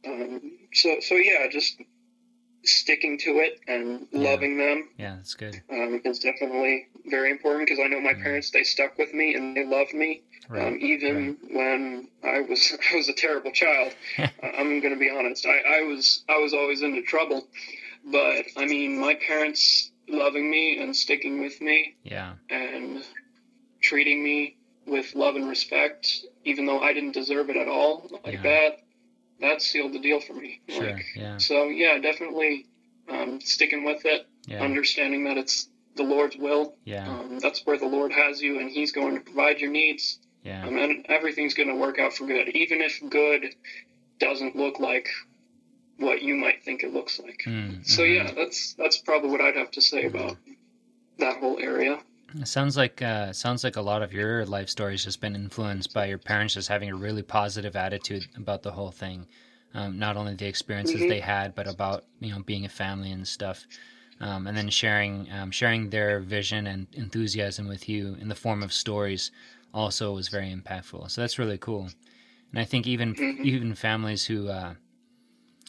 um, 0.07 0.41
so 0.73 0.97
so 1.01 1.15
yeah, 1.15 1.47
just 1.51 1.81
sticking 2.65 3.19
to 3.19 3.39
it 3.39 3.61
and 3.67 4.07
yeah. 4.11 4.31
loving 4.31 4.59
them. 4.59 4.89
Yeah, 4.99 5.17
that's 5.17 5.35
good. 5.35 5.61
Um, 5.71 6.01
is 6.05 6.19
definitely 6.19 6.89
very 7.07 7.31
important 7.31 7.69
because 7.69 7.83
I 7.83 7.89
know 7.89 8.01
my 8.01 8.15
parents 8.15 8.51
they 8.51 8.65
stuck 8.65 8.99
with 8.99 9.15
me 9.15 9.35
and 9.35 9.57
they 9.57 9.65
loved 9.65 9.95
me. 9.95 10.23
Right. 10.49 10.67
Um, 10.67 10.79
even 10.81 11.39
right. 11.43 11.55
when 11.55 12.09
I 12.23 12.41
was 12.41 12.77
I 12.93 12.97
was 12.97 13.09
a 13.09 13.15
terrible 13.15 13.53
child, 13.53 13.95
I'm 14.19 14.81
going 14.81 14.95
to 14.95 14.99
be 14.99 15.11
honest. 15.11 15.47
I, 15.47 15.81
I 15.81 15.83
was 15.83 16.25
I 16.29 16.39
was 16.39 16.53
always 16.55 16.83
into 16.83 17.03
trouble, 17.03 17.47
but 18.05 18.45
I 18.57 18.67
mean 18.67 19.01
my 19.01 19.15
parents 19.15 19.91
loving 20.09 20.51
me 20.51 20.79
and 20.83 20.95
sticking 20.95 21.41
with 21.41 21.61
me. 21.61 21.97
Yeah. 22.03 22.35
And 22.49 23.05
treating 23.81 24.23
me 24.23 24.57
with 24.87 25.15
love 25.15 25.37
and 25.37 25.49
respect, 25.49 26.25
even 26.45 26.67
though 26.67 26.81
I 26.81 26.93
didn't 26.93 27.13
deserve 27.13 27.49
it 27.49 27.57
at 27.57 27.69
all, 27.69 28.09
like 28.25 28.35
yeah. 28.35 28.43
that 28.43 28.79
that 29.41 29.63
sealed 29.63 29.93
the 29.93 29.99
deal 29.99 30.21
for 30.21 30.35
me. 30.35 30.61
Sure. 30.69 30.93
Like, 30.93 31.07
yeah. 31.15 31.39
So 31.39 31.69
yeah, 31.69 31.99
definitely 31.99 32.67
um, 33.09 33.41
sticking 33.41 33.85
with 33.85 34.05
it, 34.05 34.27
yeah. 34.47 34.63
understanding 34.63 35.25
that 35.25 35.39
it's 35.39 35.69
the 35.97 36.03
Lord's 36.03 36.37
will. 36.37 36.77
Yeah. 36.85 37.09
Um, 37.09 37.39
that's 37.41 37.65
where 37.67 37.79
the 37.79 37.87
Lord 37.87 38.13
has 38.13 38.41
you, 38.41 38.59
and 38.59 38.71
He's 38.71 38.93
going 38.93 39.15
to 39.15 39.21
provide 39.21 39.61
your 39.61 39.71
needs. 39.71 40.19
Yeah. 40.43 40.67
Um, 40.67 40.77
and 40.79 41.07
everything's 41.09 41.55
going 41.55 41.69
to 41.69 41.75
work 41.75 41.99
out 41.99 42.15
for 42.15 42.27
good, 42.27 42.49
even 42.49 42.81
if 42.81 43.01
good 43.11 43.55
doesn't 44.19 44.57
look 44.57 44.81
like 44.81 45.09
what 45.99 46.23
you 46.23 46.35
might 46.35 46.65
think 46.65 46.83
it 46.83 46.93
looks 46.93 47.21
like. 47.21 47.43
Mm, 47.47 47.87
so 47.87 48.03
mm-hmm. 48.03 48.27
yeah, 48.27 48.33
that's 48.35 48.75
that's 48.75 48.97
probably 48.99 49.31
what 49.31 49.41
I'd 49.41 49.57
have 49.57 49.71
to 49.73 49.83
say 49.83 50.05
about 50.05 50.37
that 51.19 51.37
whole 51.39 51.59
area. 51.59 51.99
It 52.35 52.49
sounds 52.49 52.77
like 52.77 53.03
uh, 53.03 53.33
sounds 53.33 53.65
like 53.65 53.77
a 53.77 53.81
lot 53.81 54.03
of 54.03 54.13
your 54.13 54.47
life 54.47 54.69
story 54.69 54.93
has 54.93 55.05
just 55.05 55.21
been 55.21 55.35
influenced 55.35 55.93
by 55.93 56.07
your 56.07 56.19
parents 56.19 56.55
just 56.55 56.69
having 56.69 56.91
a 56.91 56.95
really 56.95 57.23
positive 57.23 57.77
attitude 57.77 58.27
about 58.37 58.63
the 58.63 58.71
whole 58.71 58.91
thing. 58.91 59.27
Um, 59.75 59.99
not 59.99 60.17
only 60.17 60.35
the 60.35 60.47
experiences 60.47 60.97
mm-hmm. 60.97 61.09
they 61.09 61.21
had, 61.21 61.55
but 61.55 61.67
about 61.67 62.05
you 62.21 62.33
know 62.33 62.43
being 62.43 62.65
a 62.65 62.69
family 62.69 63.11
and 63.11 63.27
stuff, 63.27 63.67
um, 64.21 64.47
and 64.47 64.57
then 64.57 64.69
sharing 64.69 65.31
um, 65.33 65.51
sharing 65.51 65.91
their 65.91 66.21
vision 66.21 66.67
and 66.67 66.87
enthusiasm 66.93 67.67
with 67.67 67.89
you 67.89 68.17
in 68.21 68.29
the 68.29 68.35
form 68.35 68.63
of 68.63 68.73
stories 68.73 69.31
also 69.73 70.13
was 70.13 70.29
very 70.29 70.55
impactful. 70.55 71.11
So 71.11 71.21
that's 71.21 71.39
really 71.39 71.59
cool. 71.59 71.89
And 72.53 72.61
I 72.61 72.65
think 72.65 72.87
even 72.87 73.15
mm-hmm. 73.15 73.45
even 73.45 73.75
families 73.75 74.25
who 74.25 74.49
uh, 74.49 74.75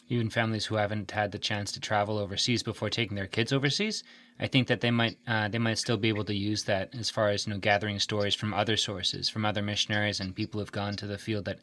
even 0.08 0.30
families 0.30 0.66
who 0.66 0.74
haven't 0.74 1.10
had 1.10 1.32
the 1.32 1.38
chance 1.38 1.72
to 1.72 1.80
travel 1.80 2.18
overseas 2.18 2.62
before 2.62 2.90
taking 2.90 3.16
their 3.16 3.26
kids 3.26 3.52
overseas, 3.52 4.04
I 4.38 4.46
think 4.46 4.66
that 4.68 4.80
they 4.80 4.90
might 4.90 5.18
uh, 5.26 5.48
they 5.48 5.58
might 5.58 5.78
still 5.78 5.96
be 5.96 6.08
able 6.08 6.24
to 6.24 6.34
use 6.34 6.64
that 6.64 6.94
as 6.94 7.10
far 7.10 7.28
as 7.28 7.46
you 7.46 7.52
know 7.52 7.58
gathering 7.58 7.98
stories 7.98 8.34
from 8.34 8.52
other 8.52 8.76
sources, 8.76 9.28
from 9.28 9.44
other 9.44 9.62
missionaries 9.62 10.20
and 10.20 10.34
people 10.34 10.60
who've 10.60 10.72
gone 10.72 10.96
to 10.96 11.06
the 11.06 11.18
field 11.18 11.44
that 11.44 11.60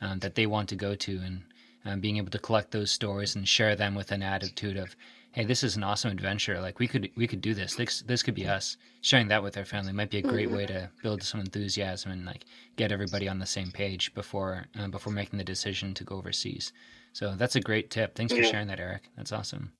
um, 0.00 0.18
that 0.20 0.34
they 0.34 0.46
want 0.46 0.68
to 0.70 0.76
go 0.76 0.94
to, 0.94 1.18
and 1.18 1.42
um, 1.84 2.00
being 2.00 2.16
able 2.16 2.30
to 2.30 2.38
collect 2.38 2.70
those 2.70 2.90
stories 2.90 3.36
and 3.36 3.48
share 3.48 3.76
them 3.76 3.94
with 3.94 4.12
an 4.12 4.22
attitude 4.22 4.76
of, 4.76 4.96
hey, 5.32 5.44
this 5.44 5.62
is 5.62 5.76
an 5.76 5.82
awesome 5.82 6.10
adventure. 6.10 6.60
Like 6.60 6.78
we 6.78 6.88
could 6.88 7.10
we 7.16 7.26
could 7.26 7.40
do 7.40 7.54
this. 7.54 7.74
This 7.74 8.02
this 8.02 8.22
could 8.22 8.34
be 8.34 8.46
us. 8.46 8.76
Sharing 9.00 9.28
that 9.28 9.42
with 9.42 9.54
their 9.54 9.64
family 9.64 9.92
might 9.92 10.10
be 10.10 10.18
a 10.18 10.22
great 10.22 10.50
way 10.50 10.66
to 10.66 10.90
build 11.02 11.22
some 11.22 11.40
enthusiasm 11.40 12.12
and 12.12 12.24
like 12.24 12.44
get 12.76 12.92
everybody 12.92 13.28
on 13.28 13.38
the 13.40 13.46
same 13.46 13.70
page 13.72 14.14
before 14.14 14.66
uh, 14.78 14.88
before 14.88 15.12
making 15.12 15.38
the 15.38 15.44
decision 15.44 15.94
to 15.94 16.04
go 16.04 16.16
overseas. 16.16 16.72
So 17.12 17.34
that's 17.36 17.56
a 17.56 17.60
great 17.60 17.90
tip. 17.90 18.14
Thanks 18.14 18.32
for 18.32 18.42
sharing 18.42 18.68
that, 18.68 18.80
Eric. 18.80 19.02
That's 19.16 19.32
awesome. 19.32 19.72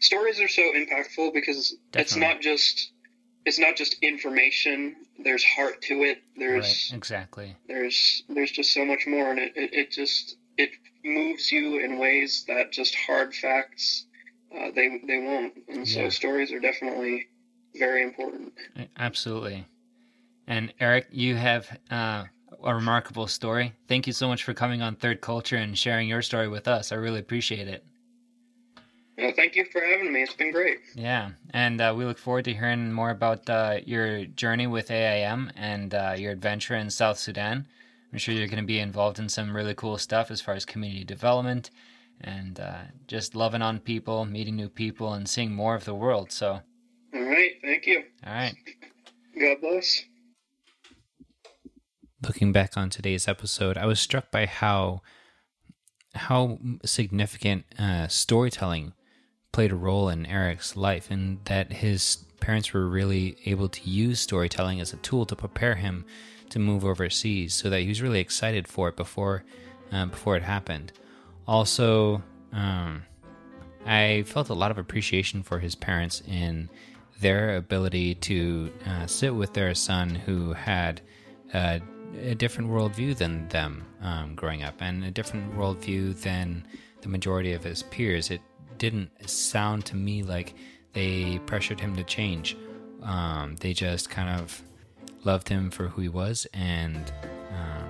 Stories 0.00 0.40
are 0.40 0.48
so 0.48 0.62
impactful 0.62 1.32
because 1.32 1.76
Definitely. 1.92 2.00
it's 2.02 2.16
not 2.16 2.40
just 2.40 2.90
it's 3.46 3.58
not 3.58 3.76
just 3.76 3.96
information. 4.02 4.96
There's 5.22 5.44
heart 5.44 5.82
to 5.82 6.02
it. 6.04 6.22
There's 6.36 6.90
right, 6.90 6.96
exactly. 6.96 7.56
There's 7.68 8.22
there's 8.28 8.50
just 8.50 8.72
so 8.72 8.84
much 8.84 9.06
more, 9.06 9.30
and 9.30 9.38
it, 9.38 9.52
it, 9.56 9.74
it 9.74 9.90
just 9.90 10.36
it 10.58 10.70
moves 11.04 11.50
you 11.52 11.78
in 11.78 11.98
ways 11.98 12.44
that 12.48 12.72
just 12.72 12.94
hard 12.94 13.34
facts 13.34 14.06
uh, 14.56 14.70
they 14.74 15.00
they 15.06 15.18
won't. 15.18 15.54
And 15.68 15.86
so 15.86 16.08
stories 16.08 16.52
are 16.52 16.60
definitely 16.60 17.28
very 17.76 18.02
important. 18.02 18.52
Absolutely. 18.96 19.66
And 20.46 20.72
Eric, 20.78 21.06
you 21.10 21.36
have 21.36 21.78
uh, 21.90 22.24
a 22.62 22.74
remarkable 22.74 23.26
story. 23.26 23.72
Thank 23.88 24.06
you 24.06 24.12
so 24.12 24.28
much 24.28 24.44
for 24.44 24.54
coming 24.54 24.82
on 24.82 24.96
Third 24.96 25.20
Culture 25.20 25.56
and 25.56 25.76
sharing 25.76 26.08
your 26.08 26.22
story 26.22 26.48
with 26.48 26.68
us. 26.68 26.92
I 26.92 26.96
really 26.96 27.20
appreciate 27.20 27.68
it. 27.68 27.84
Well, 29.16 29.32
thank 29.36 29.54
you 29.54 29.64
for 29.66 29.80
having 29.80 30.12
me. 30.12 30.22
It's 30.22 30.34
been 30.34 30.50
great. 30.50 30.80
Yeah, 30.94 31.30
and 31.50 31.80
uh, 31.80 31.94
we 31.96 32.04
look 32.04 32.18
forward 32.18 32.44
to 32.46 32.54
hearing 32.54 32.92
more 32.92 33.10
about 33.10 33.48
uh, 33.48 33.78
your 33.84 34.24
journey 34.24 34.66
with 34.66 34.90
AIM 34.90 35.52
and 35.56 35.94
uh, 35.94 36.14
your 36.16 36.32
adventure 36.32 36.74
in 36.74 36.90
South 36.90 37.18
Sudan. 37.18 37.66
I'm 38.12 38.18
sure 38.18 38.34
you're 38.34 38.48
going 38.48 38.62
to 38.62 38.66
be 38.66 38.80
involved 38.80 39.18
in 39.18 39.28
some 39.28 39.54
really 39.54 39.74
cool 39.74 39.98
stuff 39.98 40.30
as 40.30 40.40
far 40.40 40.54
as 40.54 40.64
community 40.64 41.04
development 41.04 41.70
and 42.20 42.58
uh, 42.58 42.82
just 43.06 43.34
loving 43.34 43.62
on 43.62 43.78
people, 43.78 44.24
meeting 44.24 44.56
new 44.56 44.68
people, 44.68 45.12
and 45.12 45.28
seeing 45.28 45.52
more 45.52 45.74
of 45.74 45.84
the 45.84 45.94
world. 45.94 46.32
So, 46.32 46.60
all 47.14 47.22
right, 47.22 47.52
thank 47.62 47.86
you. 47.86 48.04
All 48.26 48.32
right. 48.32 48.54
God 49.38 49.56
bless. 49.60 50.04
Looking 52.26 52.52
back 52.52 52.76
on 52.76 52.88
today's 52.88 53.28
episode, 53.28 53.76
I 53.76 53.84
was 53.86 54.00
struck 54.00 54.30
by 54.30 54.46
how 54.46 55.02
how 56.14 56.58
significant 56.84 57.64
uh, 57.78 58.08
storytelling 58.08 58.92
played 59.52 59.72
a 59.72 59.76
role 59.76 60.08
in 60.08 60.24
Eric's 60.24 60.76
life, 60.76 61.10
and 61.10 61.44
that 61.44 61.72
his 61.72 62.24
parents 62.40 62.72
were 62.72 62.88
really 62.88 63.36
able 63.44 63.68
to 63.68 63.90
use 63.90 64.20
storytelling 64.20 64.80
as 64.80 64.92
a 64.92 64.96
tool 64.98 65.26
to 65.26 65.36
prepare 65.36 65.74
him 65.74 66.04
to 66.50 66.58
move 66.58 66.84
overseas, 66.84 67.52
so 67.52 67.68
that 67.68 67.80
he 67.80 67.88
was 67.88 68.00
really 68.00 68.20
excited 68.20 68.66
for 68.68 68.88
it 68.88 68.96
before 68.96 69.44
uh, 69.92 70.06
before 70.06 70.36
it 70.36 70.42
happened. 70.42 70.92
Also, 71.46 72.22
um, 72.52 73.02
I 73.84 74.24
felt 74.26 74.48
a 74.48 74.54
lot 74.54 74.70
of 74.70 74.78
appreciation 74.78 75.42
for 75.42 75.58
his 75.58 75.74
parents 75.74 76.22
in 76.26 76.70
their 77.20 77.56
ability 77.56 78.14
to 78.14 78.72
uh, 78.86 79.06
sit 79.06 79.34
with 79.34 79.52
their 79.52 79.74
son 79.74 80.14
who 80.14 80.54
had 80.54 81.02
a 82.22 82.34
different 82.34 82.70
worldview 82.70 83.16
than 83.16 83.48
them 83.48 83.84
um, 84.02 84.34
growing 84.34 84.62
up, 84.62 84.74
and 84.80 85.04
a 85.04 85.10
different 85.10 85.56
worldview 85.56 86.20
than 86.20 86.66
the 87.02 87.08
majority 87.08 87.52
of 87.52 87.64
his 87.64 87.82
peers. 87.82 88.30
It 88.30 88.40
didn't 88.78 89.10
sound 89.28 89.84
to 89.86 89.96
me 89.96 90.22
like 90.22 90.54
they 90.92 91.40
pressured 91.46 91.80
him 91.80 91.96
to 91.96 92.04
change. 92.04 92.56
Um, 93.02 93.56
they 93.56 93.72
just 93.72 94.10
kind 94.10 94.40
of 94.40 94.62
loved 95.24 95.48
him 95.48 95.70
for 95.70 95.88
who 95.88 96.02
he 96.02 96.08
was, 96.08 96.46
and 96.52 97.12
um, 97.50 97.88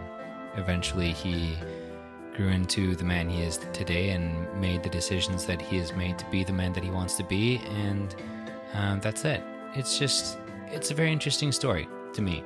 eventually 0.56 1.12
he 1.12 1.54
grew 2.36 2.48
into 2.48 2.96
the 2.96 3.04
man 3.04 3.28
he 3.28 3.42
is 3.42 3.58
today 3.72 4.10
and 4.10 4.60
made 4.60 4.82
the 4.82 4.88
decisions 4.88 5.44
that 5.44 5.62
he 5.62 5.78
has 5.78 5.92
made 5.92 6.18
to 6.18 6.24
be 6.30 6.42
the 6.42 6.52
man 6.52 6.72
that 6.72 6.82
he 6.82 6.90
wants 6.90 7.14
to 7.16 7.24
be, 7.24 7.58
and 7.68 8.16
um, 8.72 9.00
that's 9.00 9.24
it. 9.24 9.42
It's 9.74 9.98
just, 9.98 10.38
it's 10.66 10.90
a 10.90 10.94
very 10.94 11.12
interesting 11.12 11.52
story 11.52 11.86
to 12.12 12.22
me. 12.22 12.42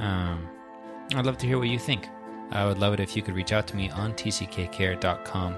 Um, 0.00 0.48
I'd 1.14 1.26
love 1.26 1.38
to 1.38 1.46
hear 1.46 1.58
what 1.58 1.68
you 1.68 1.78
think. 1.78 2.08
I 2.50 2.66
would 2.66 2.78
love 2.78 2.94
it 2.94 3.00
if 3.00 3.16
you 3.16 3.22
could 3.22 3.34
reach 3.34 3.52
out 3.52 3.66
to 3.68 3.76
me 3.76 3.90
on 3.90 4.12
tckcare.com. 4.14 5.56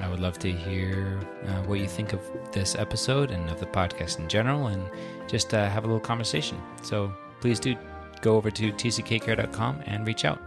I 0.00 0.08
would 0.08 0.18
love 0.18 0.38
to 0.40 0.50
hear 0.50 1.20
uh, 1.46 1.62
what 1.62 1.78
you 1.78 1.86
think 1.86 2.12
of 2.12 2.20
this 2.50 2.74
episode 2.74 3.30
and 3.30 3.48
of 3.48 3.60
the 3.60 3.66
podcast 3.66 4.18
in 4.18 4.28
general 4.28 4.66
and 4.66 4.82
just 5.28 5.54
uh, 5.54 5.68
have 5.68 5.84
a 5.84 5.86
little 5.86 6.00
conversation. 6.00 6.60
So 6.82 7.12
please 7.40 7.60
do 7.60 7.76
go 8.20 8.36
over 8.36 8.50
to 8.50 8.72
tckcare.com 8.72 9.82
and 9.86 10.06
reach 10.06 10.24
out. 10.24 10.40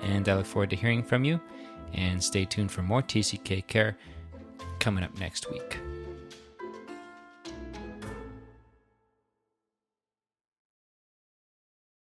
And 0.00 0.28
I 0.28 0.36
look 0.36 0.46
forward 0.46 0.70
to 0.70 0.76
hearing 0.76 1.02
from 1.02 1.24
you. 1.24 1.40
And 1.92 2.24
stay 2.24 2.46
tuned 2.46 2.72
for 2.72 2.82
more 2.82 3.02
TCK 3.02 3.66
Care 3.66 3.98
coming 4.78 5.04
up 5.04 5.18
next 5.18 5.50
week. 5.50 5.81